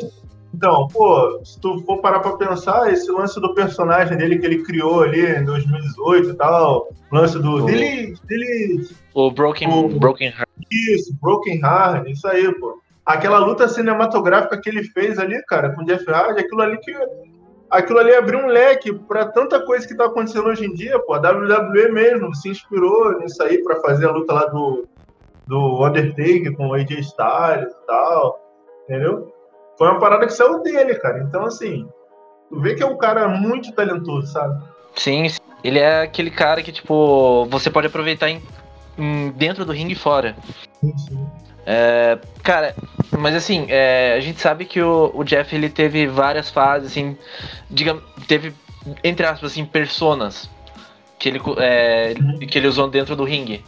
então, 0.52 0.88
pô, 0.88 1.40
se 1.44 1.60
tu 1.60 1.80
for 1.86 1.98
parar 1.98 2.20
pra 2.20 2.32
pensar, 2.32 2.92
esse 2.92 3.10
lance 3.10 3.40
do 3.40 3.54
personagem 3.54 4.16
dele 4.16 4.38
que 4.38 4.46
ele 4.46 4.64
criou 4.64 5.02
ali 5.02 5.24
em 5.24 5.44
2018 5.44 6.30
e 6.30 6.34
tal, 6.34 6.88
o 7.10 7.14
lance 7.14 7.38
do. 7.38 7.64
Delete, 7.64 8.20
delete. 8.26 8.96
O 9.14 9.30
Broken, 9.30 9.68
o, 9.68 9.88
Broken 9.88 10.28
Heart. 10.28 10.48
Isso, 10.70 11.14
Broken 11.20 11.60
Heart, 11.60 12.08
isso 12.08 12.26
aí, 12.26 12.52
pô. 12.58 12.80
Aquela 13.06 13.38
luta 13.38 13.68
cinematográfica 13.68 14.60
que 14.60 14.68
ele 14.68 14.84
fez 14.84 15.18
ali, 15.18 15.40
cara, 15.46 15.70
com 15.70 15.82
o 15.82 15.84
Jeff 15.84 16.08
Hardy, 16.10 16.40
aquilo 16.40 16.62
ali 16.62 16.78
que. 16.78 16.92
Aquilo 17.70 17.98
ali 18.00 18.14
abriu 18.14 18.38
um 18.38 18.46
leque 18.46 18.92
para 18.92 19.26
tanta 19.26 19.64
coisa 19.64 19.86
que 19.86 19.96
tá 19.96 20.06
acontecendo 20.06 20.48
hoje 20.48 20.64
em 20.64 20.74
dia, 20.74 20.98
pô. 20.98 21.14
A 21.14 21.18
WWE 21.18 21.92
mesmo 21.92 22.34
se 22.34 22.48
inspirou 22.48 23.18
nisso 23.18 23.42
aí 23.42 23.62
para 23.62 23.80
fazer 23.80 24.06
a 24.06 24.12
luta 24.12 24.32
lá 24.32 24.46
do, 24.46 24.86
do 25.46 25.86
Undertaker 25.86 26.56
com 26.56 26.68
o 26.68 26.74
AJ 26.74 26.90
Styles 26.98 27.72
e 27.72 27.86
tal, 27.86 28.40
entendeu? 28.84 29.32
foi 29.80 29.88
uma 29.88 29.98
parada 29.98 30.26
que 30.26 30.34
saiu 30.34 30.62
dele, 30.62 30.94
cara. 30.96 31.22
Então, 31.22 31.46
assim, 31.46 31.88
tu 32.50 32.60
vê 32.60 32.74
que 32.74 32.82
é 32.82 32.86
um 32.86 32.98
cara 32.98 33.26
muito 33.28 33.72
talentoso, 33.72 34.30
sabe? 34.30 34.62
Sim, 34.94 35.26
ele 35.64 35.78
é 35.78 36.02
aquele 36.02 36.30
cara 36.30 36.62
que, 36.62 36.70
tipo, 36.70 37.46
você 37.46 37.70
pode 37.70 37.86
aproveitar 37.86 38.28
em, 38.28 38.42
em 38.98 39.30
dentro 39.30 39.64
do 39.64 39.72
ringue 39.72 39.94
e 39.94 39.96
fora. 39.96 40.36
Sim, 40.82 40.98
sim. 40.98 41.26
É, 41.66 42.18
cara, 42.42 42.74
mas 43.18 43.34
assim, 43.34 43.66
é, 43.68 44.14
a 44.16 44.20
gente 44.20 44.40
sabe 44.40 44.64
que 44.64 44.80
o, 44.80 45.10
o, 45.14 45.24
Jeff 45.24 45.54
ele 45.54 45.68
teve 45.68 46.06
várias 46.06 46.50
fases, 46.50 46.90
assim, 46.90 47.16
digamos, 47.70 48.02
teve, 48.26 48.54
entre 49.04 49.26
aspas, 49.26 49.52
assim, 49.52 49.64
personas 49.64 50.50
que 51.18 51.28
ele, 51.28 51.40
é, 51.58 52.14
que 52.46 52.58
ele 52.58 52.66
usou 52.66 52.88
dentro 52.88 53.14
do 53.14 53.24
ringue. 53.24 53.64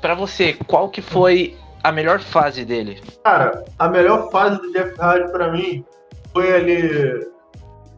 Para 0.00 0.14
você, 0.14 0.52
qual 0.66 0.88
que 0.88 1.02
foi 1.02 1.56
a 1.82 1.90
melhor 1.90 2.20
fase 2.20 2.64
dele? 2.64 3.02
Cara, 3.24 3.64
a 3.78 3.88
melhor 3.88 4.30
fase 4.30 4.60
do 4.60 4.72
Jeff 4.72 4.94
Hardy 5.00 5.30
para 5.32 5.50
mim 5.50 5.84
foi 6.32 6.52
ali 6.52 7.32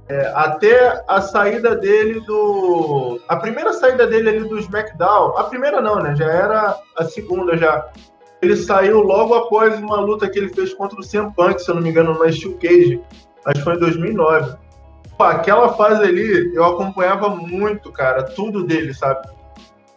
é, 0.08 0.32
até 0.34 1.02
a 1.08 1.20
saída 1.20 1.74
dele 1.76 2.20
do. 2.20 3.20
A 3.28 3.36
primeira 3.36 3.72
saída 3.72 4.06
dele 4.06 4.28
ali 4.28 4.48
do 4.48 4.58
SmackDown. 4.58 5.36
A 5.38 5.44
primeira 5.44 5.80
não, 5.80 5.96
né? 5.96 6.14
Já 6.14 6.26
era 6.26 6.78
a 6.96 7.04
segunda 7.04 7.56
já. 7.56 7.86
Ele 8.44 8.56
saiu 8.56 9.00
logo 9.00 9.34
após 9.34 9.78
uma 9.78 10.00
luta 10.00 10.28
que 10.28 10.38
ele 10.38 10.48
fez 10.48 10.72
contra 10.74 10.98
o 10.98 11.02
CM 11.02 11.32
Punk, 11.34 11.58
se 11.58 11.70
eu 11.70 11.74
não 11.74 11.82
me 11.82 11.90
engano, 11.90 12.14
no 12.14 12.32
Steel 12.32 12.56
Cage. 12.58 13.00
Acho 13.44 13.58
que 13.58 13.64
foi 13.64 13.74
em 13.74 13.80
2009. 13.80 14.56
Pô, 15.16 15.24
aquela 15.24 15.74
fase 15.74 16.02
ali, 16.02 16.54
eu 16.54 16.64
acompanhava 16.64 17.28
muito, 17.28 17.92
cara, 17.92 18.22
tudo 18.22 18.64
dele, 18.64 18.92
sabe? 18.92 19.28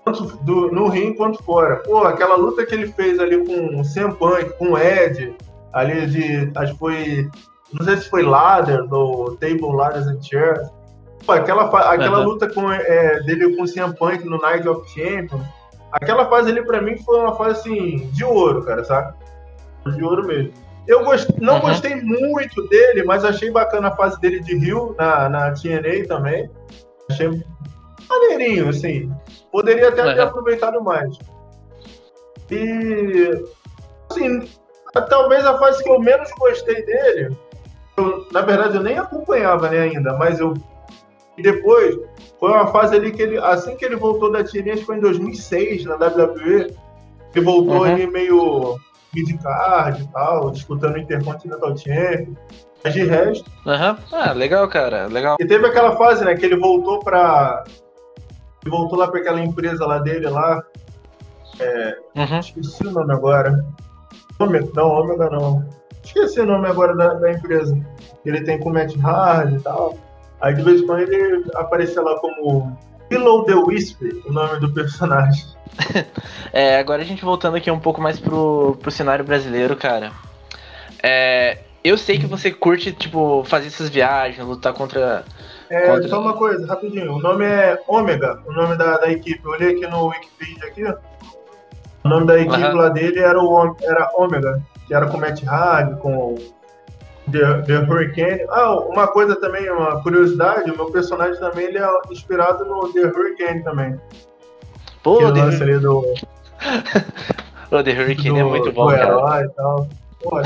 tanto 0.08 0.38
do, 0.44 0.72
no 0.72 0.88
ring 0.88 1.14
quanto 1.14 1.44
fora. 1.44 1.78
Pô, 1.78 2.00
aquela 2.00 2.36
luta 2.36 2.66
que 2.66 2.74
ele 2.74 2.88
fez 2.88 3.20
ali 3.20 3.46
com 3.46 3.80
o 3.80 3.84
CM 3.84 4.14
Punk, 4.16 4.58
com 4.58 4.72
o 4.72 4.78
Ed, 4.78 5.36
ali 5.74 6.08
de. 6.08 6.52
Acho 6.56 6.74
que 6.74 6.80
foi. 6.80 7.30
Não 7.74 7.86
sei 7.86 7.98
se 7.98 8.10
foi 8.10 8.24
Ladder, 8.24 8.88
do 8.88 9.38
Table 9.40 9.76
Ladders 9.76 10.08
and 10.08 10.22
Chairs. 10.22 10.70
Pô, 11.26 11.34
aquela, 11.34 11.66
aquela 11.66 12.20
uhum. 12.20 12.26
luta 12.26 12.52
com, 12.54 12.72
é, 12.72 13.22
dele 13.24 13.56
com 13.56 13.64
o 13.64 13.68
CM 13.68 13.94
Punk 13.96 14.24
no 14.26 14.40
Night 14.40 14.68
of 14.68 14.88
Champions. 14.90 15.46
Aquela 16.02 16.30
fase 16.30 16.52
ali, 16.52 16.64
pra 16.64 16.82
mim, 16.82 16.98
foi 16.98 17.20
uma 17.20 17.36
fase 17.36 17.60
assim, 17.60 18.10
de 18.12 18.24
ouro, 18.24 18.64
cara, 18.64 18.84
sabe? 18.84 19.14
De 19.96 20.04
ouro 20.04 20.26
mesmo. 20.28 20.54
Eu 20.88 21.04
gost... 21.04 21.30
não 21.40 21.56
uhum. 21.56 21.62
gostei 21.62 21.96
muito 21.96 22.68
dele, 22.70 23.04
mas 23.04 23.26
achei 23.26 23.52
bacana 23.52 23.90
a 23.90 23.96
fase 23.96 24.20
dele 24.22 24.40
de 24.40 24.56
Rio 24.58 24.96
na, 24.98 25.28
na 25.28 25.52
TNA 25.52 26.08
também. 26.08 26.50
Achei 27.10 27.30
maneirinho, 28.10 28.70
assim. 28.70 29.12
Poderia 29.52 29.90
até 29.90 30.06
uhum. 30.06 30.14
ter 30.14 30.22
aproveitado 30.22 30.82
mais. 30.82 31.18
E, 32.50 33.44
assim, 34.10 34.50
talvez 35.10 35.46
a 35.46 35.58
fase 35.58 35.84
que 35.84 35.90
eu 35.90 36.00
menos 36.00 36.30
gostei 36.40 36.86
dele, 36.86 37.36
eu, 37.98 38.26
na 38.32 38.42
verdade 38.42 38.78
eu 38.78 38.84
nem 38.84 38.98
acompanhava 38.98 39.70
né, 39.70 39.80
ainda, 39.80 40.14
mas 40.14 40.40
eu. 40.40 40.54
E 41.38 41.42
depois, 41.42 41.98
foi 42.40 42.52
uma 42.52 42.68
fase 42.68 42.96
ali 42.96 43.12
que 43.12 43.22
ele, 43.22 43.38
assim 43.38 43.76
que 43.76 43.86
ele 43.86 43.96
voltou 43.96 44.32
da 44.32 44.44
Tirinha, 44.44 44.74
acho 44.74 44.82
que 44.82 44.88
foi 44.88 44.98
em 44.98 45.02
2006, 45.02 45.86
na 45.86 45.96
WWE, 45.96 46.76
ele 47.36 47.46
voltou 47.46 47.78
uhum. 47.78 47.84
ali 47.84 48.08
meio 48.08 48.80
mid-card 49.14 50.04
e 50.04 50.08
tal, 50.08 50.52
disputando 50.52 50.98
Intercontinental 50.98 51.76
Champion. 51.76 52.36
Mas 52.84 52.94
de 52.94 53.04
resto. 53.04 53.50
Aham, 53.66 53.92
uhum. 53.92 54.20
ah, 54.20 54.32
legal, 54.34 54.68
cara, 54.68 55.08
legal. 55.08 55.38
E 55.40 55.46
teve 55.46 55.66
aquela 55.66 55.96
fase, 55.96 56.24
né, 56.24 56.36
que 56.36 56.46
ele 56.46 56.58
voltou 56.58 57.00
pra 57.00 57.64
voltou 58.70 59.00
lá 59.00 59.08
para 59.08 59.20
aquela 59.20 59.42
empresa 59.42 59.86
lá 59.86 60.00
dele 60.00 60.28
lá. 60.30 60.62
É, 61.60 61.98
uhum. 62.16 62.40
Esqueci 62.40 62.86
o 62.86 62.92
nome 62.92 63.14
agora. 63.14 63.66
Ômega, 64.40 64.70
não, 64.76 64.90
Ômega 64.90 65.30
não. 65.30 65.68
Esqueci 66.04 66.40
o 66.42 66.46
nome 66.46 66.68
agora 66.68 66.96
da, 66.96 67.14
da 67.16 67.32
empresa. 67.32 67.78
Ele 68.26 68.44
tem 68.44 68.60
com 68.60 68.70
o 68.70 68.74
Matt 68.74 68.96
Hard 68.98 69.54
e 69.54 69.60
tal. 69.60 69.98
Aí 70.42 70.54
de 70.54 70.62
vez 70.62 70.82
em 70.82 70.86
quando 70.86 71.02
ele 71.02 71.46
aparecia 71.56 72.02
lá 72.02 72.20
como 72.20 72.78
Willow 73.12 73.44
the 73.46 73.56
Whisper, 73.56 74.22
o 74.26 74.32
nome 74.32 74.60
do 74.60 74.72
personagem. 74.74 75.46
é, 76.54 76.80
agora 76.80 77.02
a 77.02 77.06
gente 77.06 77.24
voltando 77.24 77.58
aqui 77.58 77.70
um 77.72 77.80
pouco 77.80 78.02
mais 78.02 78.20
pro, 78.20 78.78
pro 78.82 78.92
cenário 78.92 79.26
brasileiro, 79.26 79.76
cara. 79.76 80.12
É, 81.02 81.60
eu 81.84 81.98
sei 81.98 82.20
que 82.20 82.26
você 82.26 82.52
curte, 82.52 82.92
tipo, 82.92 83.44
fazer 83.46 83.68
essas 83.68 83.90
viagens, 83.90 84.46
lutar 84.46 84.74
contra 84.74 85.24
é, 85.70 85.88
Contra... 85.88 86.08
Só 86.08 86.22
uma 86.22 86.34
coisa, 86.34 86.66
rapidinho. 86.66 87.14
O 87.14 87.20
nome 87.20 87.46
é 87.46 87.80
Ômega, 87.88 88.40
o 88.46 88.54
nome 88.54 88.78
da, 88.78 88.98
da 88.98 89.12
equipe. 89.12 89.42
Eu 89.44 89.52
olhei 89.52 89.76
aqui 89.76 89.88
no 89.88 90.08
Wikipedia 90.08 90.68
aqui, 90.68 90.86
ó. 90.86 90.96
O 92.04 92.10
nome 92.10 92.26
da 92.26 92.40
equipe 92.40 92.64
uhum. 92.64 92.76
lá 92.76 92.90
dele 92.90 93.20
era 93.20 93.40
o 93.40 93.76
era 93.82 94.10
Ômega, 94.16 94.62
que 94.88 94.94
era 94.94 95.08
com 95.08 95.18
o 95.18 95.20
Matt 95.20 95.44
Hardy, 95.44 96.00
com 96.00 96.36
The, 97.32 97.62
The 97.64 97.78
Hurricane. 97.86 98.46
Ah, 98.50 98.76
uma 98.76 99.08
coisa 99.08 99.36
também, 99.36 99.70
uma 99.70 100.02
curiosidade, 100.02 100.72
o 100.72 100.76
meu 100.76 100.92
personagem 100.92 101.40
também 101.40 101.68
ele 101.68 101.78
é 101.78 101.88
inspirado 102.12 102.66
no 102.66 102.92
The 102.94 103.08
Hurricane 103.08 103.64
também. 103.64 104.00
Pô, 105.04 105.18
que 105.18 105.32
The... 105.34 105.40
lance 105.40 105.64
ali 105.64 105.80
do... 105.80 106.00
o 107.72 107.84
The 107.84 107.92
Hurricane 107.92 108.30
do, 108.30 108.40
é 108.40 108.44
muito 108.44 108.72
bom, 108.72 108.90
cara. 108.90 109.46
E 109.46 109.50
tal. 109.50 109.88
Pô, 110.22 110.40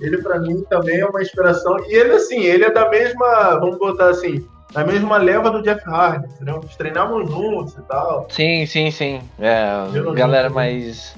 ele 0.00 0.18
para 0.18 0.38
mim 0.40 0.64
também 0.68 0.98
é 0.98 1.06
uma 1.06 1.22
inspiração. 1.22 1.78
E 1.86 1.94
ele, 1.94 2.14
assim, 2.14 2.40
ele 2.40 2.64
é 2.64 2.70
da 2.70 2.88
mesma, 2.90 3.58
vamos 3.60 3.78
botar 3.78 4.08
assim, 4.08 4.44
na 4.74 4.84
mesma 4.84 5.16
leva 5.18 5.50
do 5.50 5.62
Jeff 5.62 5.82
Hardy, 5.88 6.26
entendeu? 6.26 6.60
Eles 6.62 6.76
treinavam 6.76 7.24
juntos 7.26 7.74
e 7.74 7.82
tal. 7.82 8.26
Sim, 8.28 8.66
sim, 8.66 8.90
sim. 8.90 9.20
É, 9.38 9.86
galera 10.14 10.50
mais. 10.50 11.14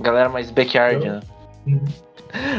Galera 0.00 0.28
mais 0.28 0.50
backyard, 0.50 1.06
né? 1.06 1.20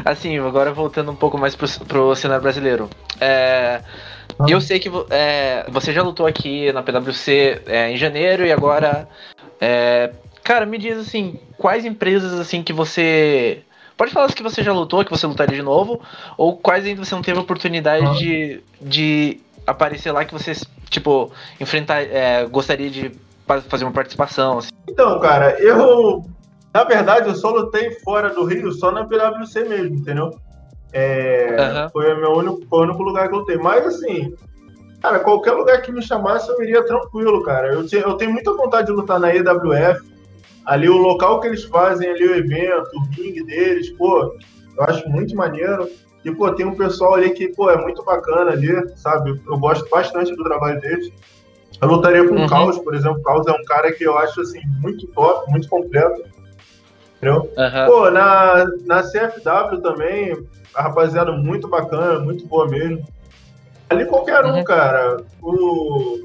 Assim, 0.06 0.38
agora 0.40 0.74
voltando 0.74 1.12
um 1.12 1.16
pouco 1.16 1.38
mais 1.38 1.56
pro, 1.56 1.68
pro 1.86 2.16
cenário 2.16 2.42
brasileiro. 2.42 2.90
É, 3.20 3.82
eu 4.48 4.62
sei 4.62 4.80
que 4.80 4.90
é, 5.10 5.66
você 5.70 5.92
já 5.92 6.02
lutou 6.02 6.26
aqui 6.26 6.72
na 6.72 6.84
PwC 6.84 7.62
é, 7.66 7.92
em 7.92 7.98
janeiro 7.98 8.46
e 8.46 8.52
agora. 8.52 9.08
É, 9.60 10.12
cara, 10.44 10.66
me 10.66 10.78
diz 10.78 10.98
assim, 10.98 11.40
quais 11.58 11.86
empresas 11.86 12.40
assim 12.40 12.64
que 12.64 12.72
você. 12.72 13.62
Pode 13.98 14.12
falar 14.12 14.32
que 14.32 14.42
você 14.42 14.64
já 14.64 14.72
lutou, 14.72 15.04
que 15.04 15.12
você 15.12 15.28
lutaria 15.28 15.58
de 15.58 15.62
novo, 15.62 16.02
ou 16.38 16.56
quais 16.56 16.86
ainda 16.86 17.04
você 17.04 17.14
não 17.14 17.22
teve 17.22 17.38
oportunidade 17.38 18.18
de, 18.18 18.64
de 18.80 19.42
aparecer 19.68 20.14
lá 20.14 20.24
que 20.24 20.32
você, 20.32 20.54
tipo, 20.90 21.32
enfrentar. 21.60 22.02
É, 22.04 22.46
gostaria 22.46 22.90
de 22.90 23.12
fazer 23.68 23.84
uma 23.84 23.92
participação? 23.92 24.60
Assim. 24.60 24.70
Então, 24.88 25.20
cara, 25.20 25.60
eu. 25.60 26.24
Na 26.74 26.84
verdade, 26.84 27.28
eu 27.28 27.36
só 27.36 27.50
lutei 27.50 27.92
fora 28.02 28.30
do 28.30 28.46
Rio, 28.46 28.72
só 28.72 28.92
na 28.92 29.06
PwC 29.06 29.64
mesmo, 29.64 29.96
entendeu? 29.96 30.32
É, 30.92 31.56
uhum. 31.60 31.90
Foi 31.90 32.14
o 32.14 32.20
meu 32.20 32.32
único, 32.32 32.62
o 32.70 32.82
único 32.82 33.04
lugar 33.04 33.28
que 33.28 33.36
eu 33.36 33.40
lutei. 33.40 33.58
Mas 33.58 33.86
assim, 33.86 34.34
cara, 35.02 35.20
qualquer 35.20 35.54
lugar 35.54 35.82
que 35.82 35.92
me 35.92 36.02
chamasse 36.02 36.50
eu 36.50 36.62
iria 36.62 36.86
tranquilo, 36.86 37.44
cara. 37.44 37.74
Eu, 37.74 37.86
eu 37.92 38.14
tenho 38.16 38.32
muita 38.32 38.54
vontade 38.54 38.88
de 38.88 38.94
lutar 38.94 39.20
na 39.20 39.34
EWF. 39.34 40.08
Ali 40.66 40.90
o 40.90 40.98
local 40.98 41.40
que 41.40 41.48
eles 41.48 41.64
fazem 41.64 42.10
ali 42.10 42.28
o 42.28 42.36
evento, 42.36 42.90
o 42.96 43.02
ringue 43.16 43.44
deles, 43.44 43.90
pô, 43.92 44.36
eu 44.78 44.84
acho 44.84 45.08
muito 45.10 45.36
maneiro. 45.36 45.90
E, 46.24 46.32
pô, 46.32 46.52
tem 46.52 46.66
um 46.66 46.76
pessoal 46.76 47.16
ali 47.16 47.32
que, 47.32 47.48
pô, 47.50 47.70
é 47.70 47.82
muito 47.82 48.04
bacana 48.04 48.52
ali, 48.52 48.70
sabe? 48.98 49.42
Eu 49.48 49.58
gosto 49.58 49.90
bastante 49.90 50.36
do 50.36 50.44
trabalho 50.44 50.80
deles. 50.82 51.12
Eu 51.82 51.88
lutaria 51.88 52.28
com 52.28 52.36
uhum. 52.36 52.46
o 52.46 52.50
Caos, 52.50 52.78
por 52.78 52.94
exemplo. 52.94 53.20
O 53.20 53.24
Caos 53.24 53.48
é 53.48 53.52
um 53.52 53.64
cara 53.64 53.92
que 53.92 54.04
eu 54.04 54.18
acho, 54.18 54.42
assim, 54.42 54.60
muito 54.82 55.08
top, 55.08 55.50
muito 55.50 55.70
completo. 55.70 56.22
Entendeu? 57.20 57.52
Uhum. 57.58 57.86
Pô, 57.86 58.10
na, 58.10 58.66
na 58.86 59.04
CFW 59.04 59.82
também, 59.82 60.38
a 60.74 60.84
rapaziada 60.84 61.34
muito 61.34 61.68
bacana, 61.68 62.20
muito 62.20 62.48
boa 62.48 62.68
mesmo. 62.68 63.06
Ali 63.90 64.06
qualquer 64.06 64.46
um, 64.46 64.56
uhum. 64.56 64.64
cara. 64.64 65.18
O... 65.42 66.18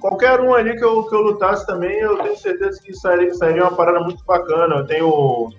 Qualquer 0.00 0.40
um 0.40 0.54
ali 0.54 0.76
que 0.76 0.84
eu, 0.84 1.02
que 1.04 1.14
eu 1.14 1.20
lutasse 1.20 1.66
também, 1.66 1.98
eu 1.98 2.16
tenho 2.18 2.36
certeza 2.36 2.80
que 2.82 2.94
sairia, 2.94 3.34
sairia 3.34 3.62
uma 3.64 3.76
parada 3.76 4.00
muito 4.00 4.24
bacana. 4.24 4.76
Eu 4.76 4.86
tenho 4.86 5.50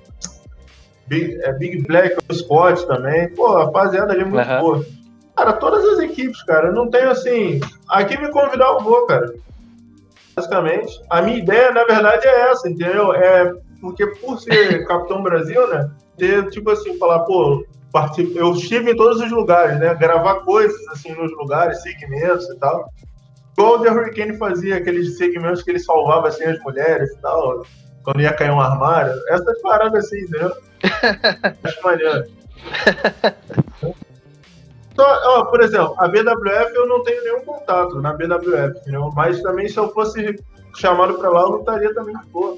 Big, 1.06 1.40
é, 1.44 1.54
Big 1.54 1.84
Black, 1.84 2.18
o 2.28 2.34
Scott 2.34 2.88
também. 2.88 3.30
Pô, 3.36 3.58
a 3.58 3.66
rapaziada 3.66 4.14
ali 4.14 4.22
é 4.22 4.26
muito 4.26 4.50
uhum. 4.50 4.60
boa. 4.60 4.86
Cara, 5.36 5.54
todas 5.54 5.86
as 5.86 6.00
equipes, 6.00 6.42
cara. 6.44 6.72
não 6.72 6.90
tenho 6.90 7.12
assim. 7.12 7.60
Aqui 7.90 8.20
me 8.20 8.32
convidar 8.32 8.70
eu 8.70 8.80
vou, 8.80 9.06
cara. 9.06 9.32
Basicamente. 10.36 11.00
A 11.10 11.22
minha 11.22 11.38
ideia, 11.38 11.72
na 11.72 11.84
verdade, 11.84 12.26
é 12.26 12.50
essa, 12.50 12.68
entendeu? 12.68 13.14
É 13.14 13.54
porque 13.82 14.06
por 14.08 14.40
ser 14.40 14.86
Capitão 14.88 15.22
Brasil, 15.22 15.68
né? 15.70 15.90
Ter, 16.18 16.50
tipo 16.50 16.70
assim, 16.72 16.98
falar, 16.98 17.20
pô, 17.20 17.66
eu 18.36 18.54
estive 18.54 18.92
em 18.92 18.96
todos 18.96 19.22
os 19.22 19.32
lugares, 19.32 19.80
né? 19.80 19.94
Gravar 19.96 20.42
coisas 20.42 20.88
assim 20.90 21.14
nos 21.14 21.32
lugares, 21.38 21.82
segmentos 21.82 22.50
e 22.50 22.58
tal. 22.58 22.92
Igual 23.58 23.76
o 23.76 23.82
The 23.82 23.90
Hurricane 23.90 24.38
fazia, 24.38 24.78
aqueles 24.78 25.18
segmentos 25.18 25.64
que 25.64 25.72
ele 25.72 25.80
salvava 25.80 26.28
assim 26.28 26.44
as 26.44 26.60
mulheres 26.60 27.12
e 27.12 27.18
tal 27.22 27.64
quando 28.08 28.22
ia 28.22 28.32
cair 28.32 28.52
um 28.52 28.62
armário. 28.62 29.22
Essas 29.28 29.62
paradas 29.62 30.06
assim, 30.06 30.22
entendeu? 30.22 30.56
Acho 31.62 31.84
maneiro. 31.84 32.24
Então, 34.94 35.06
ó, 35.06 35.44
por 35.44 35.60
exemplo, 35.60 35.94
a 35.98 36.08
BWF 36.08 36.74
eu 36.74 36.88
não 36.88 37.04
tenho 37.04 37.22
nenhum 37.22 37.42
contato 37.42 38.02
na 38.02 38.14
BWF, 38.14 38.80
entendeu? 38.80 39.12
Mas 39.14 39.42
também 39.42 39.68
se 39.68 39.78
eu 39.78 39.92
fosse 39.92 40.42
chamado 40.78 41.16
pra 41.16 41.30
lá, 41.30 41.42
eu 41.42 41.50
lutaria 41.50 41.94
também 41.94 42.18
de 42.18 42.26
boa. 42.28 42.58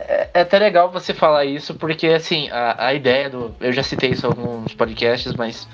É, 0.00 0.30
é 0.34 0.40
até 0.40 0.58
legal 0.58 0.90
você 0.90 1.12
falar 1.14 1.44
isso, 1.44 1.74
porque 1.74 2.08
assim, 2.08 2.48
a, 2.50 2.86
a 2.86 2.94
ideia 2.94 3.30
do. 3.30 3.54
Eu 3.60 3.72
já 3.72 3.82
citei 3.82 4.10
isso 4.10 4.26
em 4.26 4.28
alguns 4.28 4.74
podcasts, 4.74 5.32
mas 5.34 5.68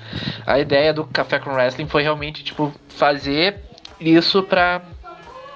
a 0.45 0.59
ideia 0.59 0.93
do 0.93 1.05
Café 1.05 1.39
com 1.39 1.51
Wrestling 1.51 1.87
foi 1.87 2.03
realmente, 2.03 2.43
tipo, 2.43 2.73
fazer 2.89 3.59
isso 3.99 4.43
pra 4.43 4.81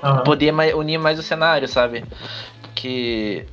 uhum. 0.04 0.24
poder 0.24 0.54
unir 0.76 0.98
mais 0.98 1.20
o 1.20 1.24
cenário, 1.24 1.68
sabe? 1.68 2.04
que 2.82 3.46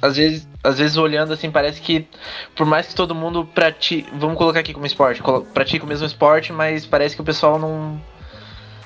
às 0.00 0.16
vezes, 0.16 0.48
às 0.64 0.78
vezes 0.78 0.96
olhando 0.96 1.32
assim, 1.32 1.50
parece 1.50 1.80
que 1.80 2.06
por 2.54 2.66
mais 2.66 2.86
que 2.86 2.94
todo 2.94 3.14
mundo 3.14 3.44
pratique, 3.44 4.08
vamos 4.14 4.38
colocar 4.38 4.60
aqui 4.60 4.72
como 4.72 4.86
esporte, 4.86 5.22
pratica 5.52 5.84
o 5.84 5.88
mesmo 5.88 6.06
esporte, 6.06 6.52
mas 6.52 6.86
parece 6.86 7.14
que 7.14 7.20
o 7.20 7.24
pessoal 7.24 7.58
não 7.58 8.00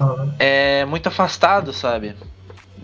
uhum. 0.01 0.35
é 0.38 0.85
muito 0.85 1.07
afastado, 1.07 1.73
sabe? 1.73 2.16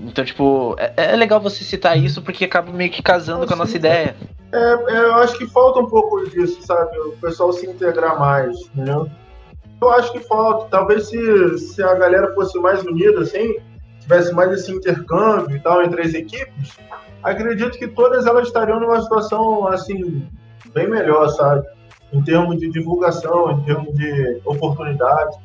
Então, 0.01 0.25
tipo, 0.25 0.77
é, 0.79 1.13
é, 1.13 1.17
legal 1.17 1.41
você 1.41 1.65
citar 1.65 1.97
isso 1.99 2.23
porque 2.23 2.45
acaba 2.45 2.71
meio 2.73 2.91
que 2.91 3.03
casando 3.03 3.47
com 3.47 3.55
a 3.55 3.57
nossa 3.57 3.77
ideia. 3.77 4.15
É, 4.53 4.59
é, 4.59 4.99
eu 4.99 5.15
acho 5.17 5.39
que 5.39 5.47
falta 5.47 5.81
um 5.81 5.87
pouco 5.87 6.29
disso, 6.29 6.61
sabe? 6.63 6.97
O 6.99 7.13
pessoal 7.13 7.53
se 7.53 7.67
integrar 7.67 8.19
mais, 8.19 8.57
entendeu? 8.75 9.09
Eu 9.81 9.91
acho 9.91 10.13
que 10.13 10.21
falta. 10.21 10.67
Talvez 10.71 11.09
se, 11.09 11.59
se 11.59 11.83
a 11.83 11.95
galera 11.95 12.35
fosse 12.35 12.59
mais 12.59 12.83
unida, 12.83 13.21
assim, 13.21 13.57
tivesse 14.01 14.33
mais 14.33 14.53
esse 14.53 14.73
intercâmbio 14.73 15.57
e 15.57 15.61
tal 15.61 15.83
entre 15.83 16.03
as 16.03 16.15
equipes, 16.15 16.77
acredito 17.23 17.79
que 17.79 17.89
todas 17.89 18.27
elas 18.27 18.47
estariam 18.47 18.81
numa 18.81 19.01
situação 19.01 19.67
assim 19.67 20.27
bem 20.73 20.89
melhor, 20.89 21.29
sabe? 21.31 21.67
Em 22.13 22.23
termos 22.23 22.59
de 22.61 22.71
divulgação, 22.71 23.51
em 23.51 23.65
termos 23.65 23.95
de 23.95 24.41
oportunidade, 24.45 25.37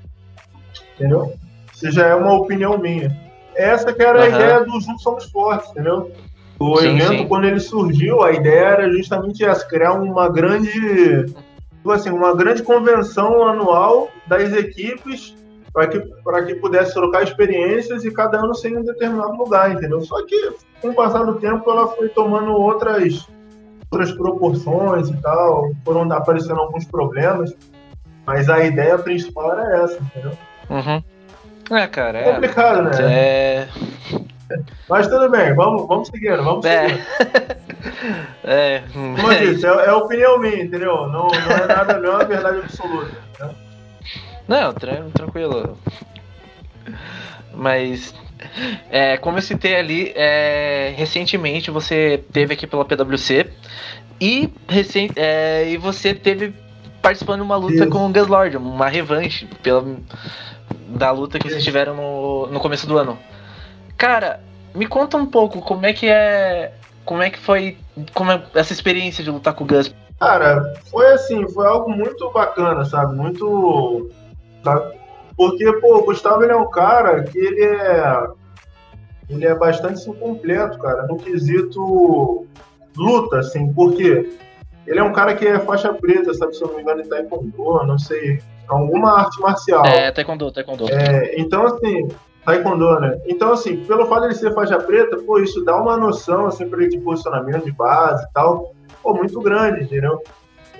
entendeu? 0.95 1.33
Isso 1.73 1.91
já 1.91 2.07
é 2.07 2.15
uma 2.15 2.33
opinião 2.33 2.77
minha. 2.77 3.30
Essa 3.61 3.93
que 3.93 4.01
era 4.01 4.19
uhum. 4.19 4.25
a 4.25 4.29
ideia 4.29 4.63
do 4.63 4.81
Juntos 4.81 5.03
Somos 5.03 5.25
Fortes, 5.31 5.69
entendeu? 5.71 6.11
O 6.59 6.77
sim, 6.77 6.89
evento, 6.89 7.07
sim. 7.07 7.27
quando 7.27 7.45
ele 7.45 7.59
surgiu, 7.59 8.21
a 8.21 8.31
ideia 8.31 8.65
era 8.65 8.91
justamente 8.91 9.43
essa, 9.43 9.67
criar 9.67 9.93
uma 9.93 10.29
grande, 10.29 11.25
tipo 11.25 11.91
assim, 11.91 12.11
uma 12.11 12.35
grande 12.35 12.61
convenção 12.61 13.47
anual 13.47 14.09
das 14.27 14.53
equipes 14.53 15.35
para 15.73 15.87
que, 15.87 15.99
que 15.99 16.55
pudesse 16.55 16.93
trocar 16.93 17.23
experiências 17.23 18.03
e 18.03 18.11
cada 18.11 18.39
ano 18.39 18.53
ser 18.53 18.71
em 18.71 18.77
um 18.77 18.83
determinado 18.83 19.35
lugar, 19.37 19.71
entendeu? 19.71 20.01
Só 20.01 20.23
que, 20.25 20.53
com 20.81 20.89
o 20.89 20.93
passar 20.93 21.23
do 21.23 21.35
tempo, 21.35 21.69
ela 21.69 21.87
foi 21.87 22.09
tomando 22.09 22.51
outras, 22.51 23.27
outras 23.89 24.11
proporções 24.11 25.09
e 25.09 25.17
tal, 25.21 25.71
foram 25.83 26.11
aparecendo 26.11 26.59
alguns 26.59 26.85
problemas, 26.85 27.55
mas 28.25 28.49
a 28.49 28.63
ideia 28.63 28.97
principal 28.97 29.53
era 29.53 29.83
essa, 29.83 29.97
entendeu? 29.99 30.37
Uhum. 30.69 31.03
É, 31.71 31.87
cara, 31.87 32.19
é. 32.19 32.33
Complicado, 32.33 32.83
né? 32.83 33.13
É. 33.13 33.67
Mas 34.89 35.07
tudo 35.07 35.29
bem, 35.29 35.53
vamos, 35.55 35.87
vamos 35.87 36.09
seguindo, 36.09 36.43
vamos 36.43 36.65
é. 36.65 36.89
seguindo. 36.89 37.05
é. 38.43 38.83
Como 38.91 39.31
eu 39.31 39.53
disse, 39.53 39.65
é, 39.65 39.69
é 39.69 39.93
opinião 39.93 40.37
minha, 40.37 40.63
entendeu? 40.63 41.07
Não, 41.07 41.27
não 41.27 41.51
é 41.51 41.67
nada, 41.67 41.99
não 41.99 42.19
é 42.19 42.25
verdade 42.25 42.57
absoluta. 42.57 43.15
Né? 43.39 43.55
Não, 44.47 44.73
tranquilo. 44.73 45.77
Mas, 47.53 48.13
é, 48.89 49.15
como 49.17 49.37
eu 49.37 49.41
citei 49.41 49.77
ali, 49.77 50.11
é, 50.15 50.93
recentemente 50.97 51.71
você 51.71 52.21
teve 52.33 52.53
aqui 52.53 52.67
pela 52.67 52.83
PwC 52.83 53.47
e, 54.19 54.53
recent, 54.67 55.13
é, 55.15 55.69
e 55.69 55.77
você 55.77 56.13
teve 56.13 56.53
participando 57.01 57.39
de 57.39 57.45
uma 57.45 57.55
luta 57.55 57.73
Isso. 57.73 57.89
com 57.89 58.05
o 58.05 58.11
Gus 58.11 58.27
Lord, 58.27 58.57
uma 58.57 58.87
revanche 58.87 59.47
pela, 59.63 59.83
da 60.87 61.11
luta 61.11 61.39
que 61.39 61.49
vocês 61.49 61.63
tiveram 61.63 61.95
no, 61.95 62.47
no 62.47 62.59
começo 62.59 62.87
do 62.87 62.97
ano. 62.97 63.17
Cara, 63.97 64.41
me 64.73 64.87
conta 64.87 65.17
um 65.17 65.25
pouco 65.25 65.61
como 65.61 65.85
é 65.85 65.93
que 65.93 66.07
é. 66.07 66.73
Como 67.03 67.21
é 67.21 67.29
que 67.29 67.39
foi 67.39 67.77
como 68.13 68.31
é 68.31 68.43
essa 68.53 68.73
experiência 68.73 69.23
de 69.23 69.31
lutar 69.31 69.53
com 69.53 69.63
o 69.63 69.67
Gus? 69.67 69.93
Cara, 70.19 70.73
foi 70.89 71.11
assim, 71.13 71.47
foi 71.49 71.65
algo 71.65 71.89
muito 71.89 72.29
bacana, 72.31 72.85
sabe? 72.85 73.15
Muito? 73.15 74.09
Porque, 75.35 75.71
pô, 75.73 75.97
o 75.97 76.05
Gustavo 76.05 76.43
ele 76.43 76.51
é 76.51 76.55
um 76.55 76.69
cara 76.69 77.23
que 77.23 77.37
ele 77.37 77.63
é. 77.63 78.27
Ele 79.29 79.45
é 79.45 79.55
bastante 79.55 80.07
incompleto, 80.09 80.77
cara, 80.77 81.07
no 81.07 81.17
quesito 81.17 82.45
luta, 82.95 83.39
assim, 83.39 83.71
porque 83.73 84.29
ele 84.85 84.99
é 84.99 85.03
um 85.03 85.13
cara 85.13 85.35
que 85.35 85.47
é 85.47 85.59
faixa 85.59 85.93
preta, 85.93 86.33
sabe? 86.33 86.55
Se 86.55 86.63
eu 86.63 86.67
não 86.67 86.75
me 86.75 86.81
engano, 86.81 87.01
em 87.01 87.07
Taekwondo, 87.07 87.85
não 87.85 87.99
sei. 87.99 88.41
Alguma 88.67 89.19
arte 89.19 89.39
marcial. 89.41 89.85
É, 89.85 90.11
Taekwondo, 90.11 90.51
Taekwondo. 90.51 90.89
É, 90.89 91.39
então, 91.39 91.65
assim, 91.65 92.07
Taekwondo, 92.45 92.99
né? 92.99 93.19
Então, 93.27 93.51
assim, 93.53 93.77
pelo 93.85 94.05
fato 94.07 94.21
de 94.21 94.27
ele 94.27 94.35
ser 94.35 94.53
faixa 94.53 94.79
preta, 94.79 95.17
pô, 95.17 95.39
isso 95.39 95.63
dá 95.63 95.75
uma 95.75 95.97
noção, 95.97 96.47
assim, 96.47 96.67
pra 96.67 96.81
ele 96.81 96.89
de 96.89 96.99
posicionamento 96.99 97.65
de 97.65 97.71
base 97.71 98.23
e 98.23 98.33
tal, 98.33 98.73
pô, 99.03 99.13
muito 99.13 99.39
grande, 99.41 99.83
entendeu? 99.83 100.21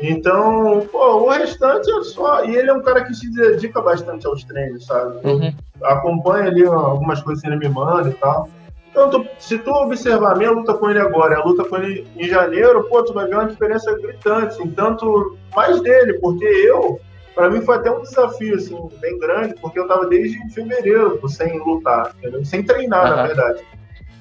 Então, 0.02 0.88
pô, 0.92 1.26
o 1.26 1.30
restante 1.30 1.92
é 1.92 2.04
só. 2.04 2.44
E 2.46 2.56
ele 2.56 2.70
é 2.70 2.74
um 2.74 2.82
cara 2.82 3.04
que 3.04 3.14
se 3.14 3.32
dedica 3.32 3.82
bastante 3.82 4.26
aos 4.26 4.44
treinos, 4.44 4.86
sabe? 4.86 5.20
Uhum. 5.28 5.54
Acompanha 5.84 6.48
ali 6.48 6.66
algumas 6.66 7.22
coisas 7.22 7.42
que 7.44 7.48
ele 7.48 7.58
me 7.58 7.70
manda 7.70 8.10
e 8.10 8.14
tal. 8.14 8.50
Tu, 8.94 9.26
se 9.40 9.58
tu 9.58 9.72
observar 9.72 10.34
a 10.34 10.36
minha 10.36 10.52
luta 10.52 10.74
com 10.74 10.90
ele 10.90 11.00
agora, 11.00 11.38
a 11.38 11.46
luta 11.46 11.64
com 11.64 11.78
ele 11.78 12.06
em 12.16 12.28
janeiro, 12.28 12.84
pô, 12.90 13.04
tu 13.04 13.14
vai 13.14 13.26
ver 13.28 13.36
uma 13.36 13.48
diferença 13.48 13.94
gritante, 13.98 14.48
assim, 14.48 14.70
tanto 14.72 15.38
mais 15.56 15.82
dele, 15.82 16.20
porque 16.20 16.44
eu, 16.44 17.00
para 17.34 17.50
mim 17.50 17.62
foi 17.62 17.78
até 17.78 17.90
um 17.90 18.02
desafio, 18.02 18.56
assim, 18.56 18.78
bem 19.00 19.18
grande, 19.18 19.56
porque 19.62 19.80
eu 19.80 19.88
tava 19.88 20.08
desde 20.08 20.38
fevereiro 20.54 21.22
sem 21.30 21.58
lutar, 21.60 22.14
entendeu? 22.18 22.44
sem 22.44 22.64
treinar, 22.64 23.10
uhum. 23.10 23.16
na 23.16 23.28
verdade. 23.28 23.64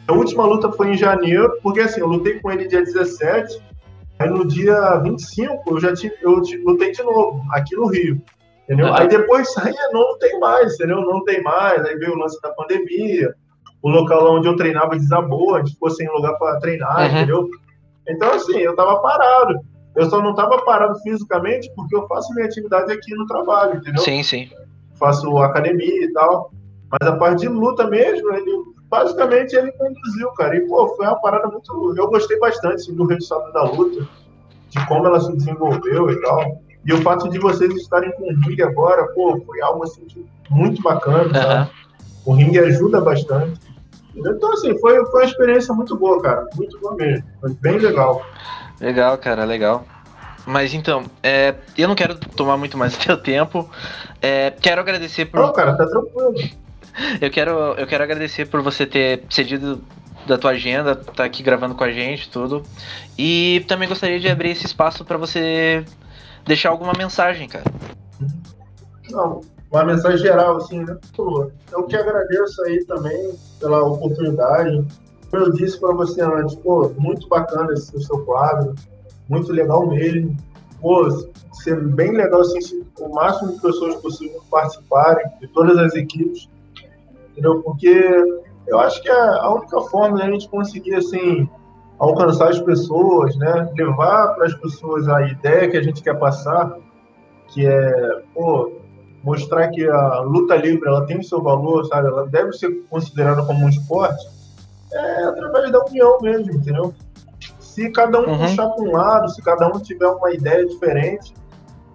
A 0.07 0.13
última 0.13 0.45
luta 0.45 0.71
foi 0.71 0.93
em 0.93 0.97
janeiro, 0.97 1.59
porque 1.63 1.81
assim, 1.81 2.01
eu 2.01 2.07
lutei 2.07 2.39
com 2.39 2.51
ele 2.51 2.69
dia 2.69 2.83
17, 2.83 3.61
Aí 4.21 4.29
no 4.29 4.47
dia 4.47 4.99
25 4.99 5.63
eu 5.67 5.81
já 5.81 5.95
tive, 5.95 6.15
eu 6.21 6.43
lutei 6.63 6.93
de 6.93 7.03
novo, 7.03 7.43
aqui 7.53 7.75
no 7.75 7.87
Rio. 7.87 8.21
Entendeu? 8.65 8.89
Uhum. 8.89 8.95
Aí 8.95 9.09
depois 9.09 9.51
saía, 9.55 9.89
não 9.93 10.19
tem 10.19 10.39
mais, 10.39 10.75
entendeu? 10.75 11.01
Não 11.01 11.25
tem 11.25 11.43
mais. 11.43 11.83
Aí 11.87 11.97
veio 11.97 12.13
o 12.13 12.19
lance 12.19 12.39
da 12.43 12.51
pandemia, 12.51 13.35
o 13.83 13.89
local 13.89 14.37
onde 14.37 14.49
eu 14.49 14.57
treinava 14.57 14.97
desabou, 14.97 15.55
a 15.55 15.59
gente 15.61 15.73
ficou 15.73 15.91
sem 15.91 16.09
lugar 16.09 16.35
para 16.39 16.61
treinar, 16.61 16.99
uhum. 16.99 17.07
entendeu? 17.07 17.51
Então, 18.09 18.33
assim, 18.33 18.59
eu 18.59 18.75
tava 18.75 19.01
parado. 19.01 19.61
Eu 19.97 20.09
só 20.09 20.23
não 20.23 20.35
tava 20.35 20.63
parado 20.63 20.99
fisicamente 21.01 21.71
porque 21.75 21.97
eu 21.97 22.07
faço 22.07 22.33
minha 22.35 22.47
atividade 22.47 22.93
aqui 22.93 23.15
no 23.15 23.27
trabalho, 23.27 23.77
entendeu? 23.77 24.03
Sim, 24.03 24.23
sim. 24.23 24.49
Faço 24.99 25.37
academia 25.39 26.05
e 26.05 26.13
tal. 26.13 26.53
Mas 26.91 27.09
a 27.09 27.17
parte 27.17 27.41
de 27.41 27.49
luta 27.49 27.87
mesmo, 27.87 28.33
ele 28.35 28.65
basicamente 28.89 29.55
ele 29.55 29.73
conduziu, 29.73 30.29
cara. 30.33 30.57
E, 30.57 30.61
pô, 30.67 30.89
foi 30.97 31.07
uma 31.07 31.21
parada 31.21 31.49
muito. 31.49 31.95
Eu 31.97 32.09
gostei 32.09 32.39
bastante 32.39 32.93
do 32.93 33.07
resultado 33.07 33.53
da 33.53 33.63
luta, 33.63 34.07
de 34.69 34.87
como 34.87 35.07
ela 35.07 35.21
se 35.21 35.33
desenvolveu 35.33 36.11
e 36.11 36.21
tal. 36.21 36.61
E 36.85 36.93
o 36.93 37.03
fato 37.03 37.29
de 37.29 37.39
vocês 37.39 37.73
estarem 37.75 38.11
com 38.13 38.25
o 38.25 38.35
ringue 38.41 38.63
agora, 38.63 39.07
pô, 39.09 39.41
foi 39.47 39.61
algo 39.61 39.85
assim 39.85 40.07
muito 40.49 40.83
bacana, 40.83 41.25
uhum. 41.25 41.35
sabe? 41.35 41.71
O 42.25 42.33
ringue 42.33 42.59
ajuda 42.59 43.01
bastante. 43.01 43.61
Então, 44.27 44.53
assim, 44.53 44.77
foi, 44.79 45.05
foi 45.07 45.23
uma 45.23 45.29
experiência 45.29 45.75
muito 45.75 45.97
boa, 45.97 46.21
cara. 46.21 46.47
Muito 46.55 46.79
boa 46.81 46.95
mesmo. 46.95 47.25
Foi 47.41 47.55
bem 47.55 47.79
legal. 47.79 48.25
Legal, 48.81 49.17
cara, 49.19 49.45
legal. 49.45 49.85
Mas 50.47 50.75
então, 50.75 51.05
é, 51.23 51.55
eu 51.77 51.87
não 51.87 51.95
quero 51.95 52.15
tomar 52.15 52.57
muito 52.57 52.77
mais 52.77 52.97
do 52.99 53.05
teu 53.05 53.17
tempo. 53.17 53.69
É, 54.21 54.51
quero 54.51 54.81
agradecer 54.81 55.27
por. 55.27 55.41
Não, 55.41 55.53
cara, 55.53 55.75
tá 55.75 55.87
tranquilo. 55.87 56.35
Eu 57.21 57.31
quero, 57.31 57.53
eu 57.79 57.87
quero 57.87 58.03
agradecer 58.03 58.47
por 58.47 58.61
você 58.63 58.85
ter 58.85 59.23
cedido 59.31 59.81
da 60.27 60.37
tua 60.37 60.51
agenda, 60.51 60.97
tá 60.97 61.25
aqui 61.25 61.41
gravando 61.41 61.75
com 61.75 61.85
a 61.85 61.91
gente, 61.91 62.29
tudo. 62.29 62.65
E 63.17 63.65
também 63.69 63.89
gostaria 63.89 64.19
de 64.19 64.29
abrir 64.29 64.51
esse 64.51 64.67
espaço 64.67 65.05
para 65.05 65.17
você 65.17 65.85
deixar 66.45 66.71
alguma 66.71 66.93
mensagem, 66.99 67.49
cara. 67.49 67.65
Não, 69.09 69.41
uma 69.71 69.85
mensagem 69.85 70.19
geral, 70.19 70.57
assim, 70.57 70.85
né? 70.85 70.99
Eu 71.73 71.85
que 71.85 71.97
agradeço 71.97 72.63
aí 72.65 72.85
também 72.85 73.35
pela 73.61 73.83
oportunidade. 73.85 74.85
Como 75.31 75.45
eu 75.45 75.53
disse 75.53 75.79
para 75.79 75.95
você 75.95 76.21
antes, 76.23 76.57
pô, 76.57 76.91
muito 76.99 77.29
bacana 77.29 77.73
esse 77.73 77.99
seu 78.03 78.25
quadro, 78.25 78.75
muito 79.29 79.53
legal 79.53 79.87
mesmo. 79.87 80.37
Pô, 80.81 81.09
ser 81.53 81.81
bem 81.81 82.13
legal 82.13 82.41
assim, 82.41 82.61
se 82.61 82.85
o 82.99 83.09
máximo 83.15 83.53
de 83.53 83.61
pessoas 83.61 83.97
possível 83.97 84.43
participarem 84.51 85.25
de 85.41 85.47
todas 85.49 85.79
as 85.79 85.95
equipes, 85.95 86.49
entendeu? 87.31 87.63
Porque 87.63 88.13
eu 88.67 88.79
acho 88.81 89.01
que 89.03 89.09
é 89.09 89.13
a 89.13 89.55
única 89.55 89.81
forma 89.83 90.17
de 90.17 90.23
a 90.23 90.31
gente 90.31 90.49
conseguir, 90.49 90.95
assim, 90.95 91.49
alcançar 91.99 92.49
as 92.49 92.61
pessoas, 92.61 93.37
né? 93.37 93.71
Levar 93.77 94.35
para 94.35 94.47
as 94.47 94.55
pessoas 94.55 95.07
a 95.09 95.23
ideia 95.29 95.71
que 95.71 95.77
a 95.77 95.83
gente 95.83 96.03
quer 96.03 96.19
passar, 96.19 96.77
que 97.49 97.67
é, 97.67 98.23
pô, 98.35 98.73
mostrar 99.23 99.69
que 99.69 99.87
a 99.89 100.21
luta 100.21 100.57
livre 100.57 100.89
ela 100.89 101.07
tem 101.07 101.19
o 101.19 101.25
seu 101.25 101.43
valor, 101.43 101.85
sabe? 101.87 102.09
Ela 102.09 102.27
deve 102.27 102.53
ser 102.53 102.71
considerada 102.89 103.45
como 103.45 103.65
um 103.65 103.69
esporte, 103.69 104.27
é 104.93 105.25
através 105.25 105.71
da 105.71 105.85
união 105.85 106.19
mesmo, 106.21 106.53
entendeu? 106.53 106.95
Se 107.61 107.91
cada 107.91 108.21
um 108.21 108.29
uhum. 108.29 108.39
puxar 108.39 108.69
para 108.69 108.83
um 108.83 108.93
lado, 108.93 109.29
se 109.31 109.43
cada 109.43 109.69
um 109.69 109.79
tiver 109.79 110.09
uma 110.09 110.33
ideia 110.33 110.67
diferente, 110.67 111.33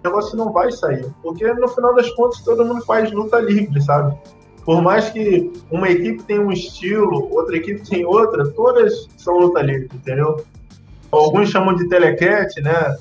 o 0.02 0.08
negócio 0.08 0.36
não 0.36 0.52
vai 0.52 0.72
sair. 0.72 1.06
Porque 1.22 1.52
no 1.52 1.68
final 1.68 1.94
das 1.94 2.08
contas 2.14 2.40
todo 2.40 2.64
mundo 2.64 2.84
faz 2.84 3.12
luta 3.12 3.38
livre, 3.38 3.80
sabe? 3.82 4.16
Por 4.64 4.82
mais 4.82 5.10
que 5.10 5.52
uma 5.70 5.88
equipe 5.88 6.22
tenha 6.24 6.40
um 6.40 6.50
estilo, 6.50 7.32
outra 7.32 7.56
equipe 7.56 7.88
tem 7.88 8.04
outra, 8.04 8.48
todas 8.48 9.06
são 9.16 9.38
luta 9.38 9.60
livre, 9.62 9.90
entendeu? 9.94 10.44
Alguns 11.12 11.50
chamam 11.50 11.74
de 11.74 11.88
telecat, 11.88 12.52
né? 12.62 12.96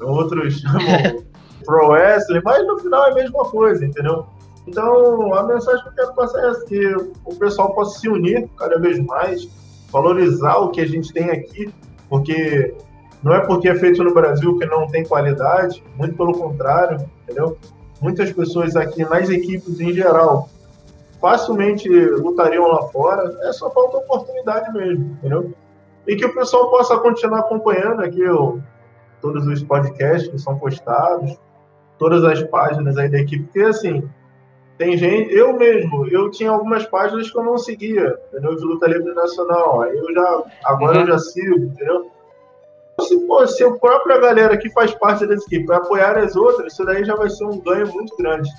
Outros 0.00 0.60
chamam 0.62 1.24
pro 1.64 1.88
wrestling, 1.88 2.40
mas 2.44 2.66
no 2.66 2.78
final 2.78 3.06
é 3.06 3.10
a 3.10 3.14
mesma 3.14 3.44
coisa, 3.44 3.84
entendeu? 3.84 4.26
Então, 4.66 5.34
a 5.34 5.42
mensagem 5.42 5.82
que 5.82 5.88
eu 5.88 5.94
quero 5.94 6.14
passar 6.14 6.40
é 6.40 6.50
essa, 6.50 6.64
que 6.64 6.94
o 7.24 7.34
pessoal 7.36 7.74
possa 7.74 7.98
se 7.98 8.08
unir 8.08 8.48
cada 8.58 8.78
vez 8.78 8.98
mais, 9.00 9.48
valorizar 9.90 10.56
o 10.56 10.70
que 10.70 10.80
a 10.80 10.86
gente 10.86 11.12
tem 11.12 11.30
aqui, 11.30 11.72
porque 12.08 12.74
não 13.22 13.34
é 13.34 13.40
porque 13.40 13.68
é 13.68 13.74
feito 13.74 14.02
no 14.02 14.14
Brasil 14.14 14.58
que 14.58 14.66
não 14.66 14.86
tem 14.86 15.04
qualidade, 15.04 15.82
muito 15.96 16.16
pelo 16.16 16.32
contrário, 16.32 16.98
entendeu? 17.22 17.58
Muitas 18.00 18.32
pessoas 18.32 18.76
aqui 18.76 19.04
nas 19.04 19.30
equipes 19.30 19.80
em 19.80 19.92
geral 19.92 20.48
facilmente 21.20 21.88
lutariam 21.88 22.68
lá 22.68 22.82
fora, 22.88 23.34
é 23.48 23.52
só 23.52 23.70
falta 23.70 23.96
oportunidade 23.96 24.70
mesmo, 24.74 25.16
entendeu? 25.18 25.54
E 26.06 26.16
que 26.16 26.26
o 26.26 26.34
pessoal 26.34 26.70
possa 26.70 26.98
continuar 26.98 27.40
acompanhando 27.40 28.02
aqui 28.02 28.22
o, 28.28 28.60
todos 29.22 29.46
os 29.46 29.62
podcasts 29.62 30.30
que 30.30 30.38
são 30.38 30.58
postados, 30.58 31.38
todas 31.98 32.24
as 32.24 32.42
páginas 32.44 32.96
aí 32.96 33.08
da 33.08 33.18
equipe, 33.18 33.44
porque 33.44 33.60
assim, 33.60 34.08
tem 34.76 34.96
gente, 34.98 35.32
eu 35.32 35.56
mesmo, 35.56 36.06
eu 36.08 36.30
tinha 36.30 36.50
algumas 36.50 36.84
páginas 36.86 37.30
que 37.30 37.38
eu 37.38 37.44
não 37.44 37.56
seguia, 37.56 38.18
entendeu? 38.28 38.56
De 38.56 38.64
luta 38.64 38.88
livre 38.88 39.12
nacional. 39.14 39.82
Aí 39.82 39.96
eu 39.96 40.12
já, 40.12 40.42
agora 40.64 41.00
eu 41.00 41.06
já 41.06 41.18
sigo, 41.18 41.56
entendeu? 41.56 42.10
Se, 43.00 43.18
pô, 43.26 43.46
se 43.46 43.64
a 43.64 43.70
própria 43.72 44.18
galera 44.18 44.56
que 44.56 44.70
faz 44.70 44.92
parte 44.94 45.26
dessa 45.26 45.44
equipe 45.46 45.72
apoiar 45.72 46.16
as 46.18 46.36
outras, 46.36 46.72
isso 46.72 46.84
daí 46.84 47.04
já 47.04 47.14
vai 47.14 47.30
ser 47.30 47.44
um 47.44 47.60
ganho 47.60 47.92
muito 47.92 48.16
grande. 48.16 48.50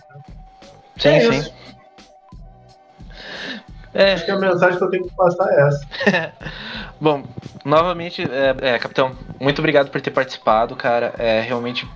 Sim, 0.97 1.09
é 1.09 1.31
sim. 1.31 1.53
É. 3.93 4.13
Acho 4.13 4.25
que 4.25 4.31
a 4.31 4.37
mensagem 4.37 4.77
que 4.77 4.83
eu 4.83 4.89
tenho 4.89 5.03
que 5.05 5.15
passar 5.15 5.49
é 5.49 5.67
essa. 5.67 6.33
Bom, 6.99 7.23
novamente, 7.63 8.23
é, 8.23 8.73
é, 8.73 8.79
capitão, 8.79 9.15
muito 9.39 9.59
obrigado 9.59 9.89
por 9.89 10.01
ter 10.01 10.11
participado, 10.11 10.75
cara. 10.75 11.13
É 11.17 11.39
realmente 11.39 11.87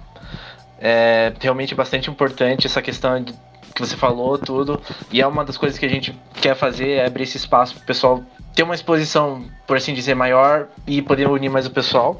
é 0.79 1.33
realmente 1.39 1.75
bastante 1.75 2.09
importante 2.09 2.67
essa 2.67 2.81
questão 2.81 3.21
de, 3.21 3.33
que 3.73 3.81
você 3.81 3.95
falou, 3.95 4.37
tudo. 4.37 4.81
E 5.11 5.21
é 5.21 5.27
uma 5.27 5.43
das 5.45 5.57
coisas 5.57 5.77
que 5.77 5.85
a 5.85 5.89
gente 5.89 6.17
quer 6.41 6.55
fazer, 6.55 6.91
é 6.91 7.05
abrir 7.05 7.23
esse 7.23 7.37
espaço 7.37 7.75
para 7.75 7.83
o 7.83 7.85
pessoal 7.85 8.23
ter 8.55 8.63
uma 8.63 8.75
exposição, 8.75 9.45
por 9.65 9.77
assim 9.77 9.93
dizer, 9.93 10.15
maior 10.15 10.67
e 10.85 11.01
poder 11.01 11.27
unir 11.27 11.49
mais 11.49 11.65
o 11.65 11.71
pessoal. 11.71 12.19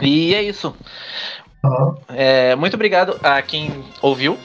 E 0.00 0.34
é 0.34 0.42
isso. 0.42 0.74
Uhum. 1.64 1.94
É, 2.08 2.54
muito 2.56 2.74
obrigado 2.74 3.18
a 3.22 3.40
quem 3.42 3.84
ouviu. 4.02 4.38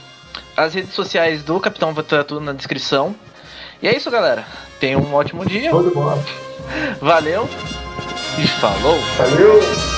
As 0.56 0.74
redes 0.74 0.94
sociais 0.94 1.44
do 1.44 1.60
Capitão 1.60 1.94
Tatu 1.94 2.40
na 2.40 2.54
descrição. 2.54 3.16
E 3.82 3.88
é 3.88 3.96
isso, 3.96 4.12
galera. 4.12 4.46
Tenham 4.80 5.02
um 5.02 5.14
ótimo 5.14 5.46
dia. 5.46 5.72
Tudo 5.72 5.92
bom. 5.92 6.24
Valeu 7.02 7.50
e 8.38 8.48
falou. 8.48 8.98
Valeu. 9.18 9.91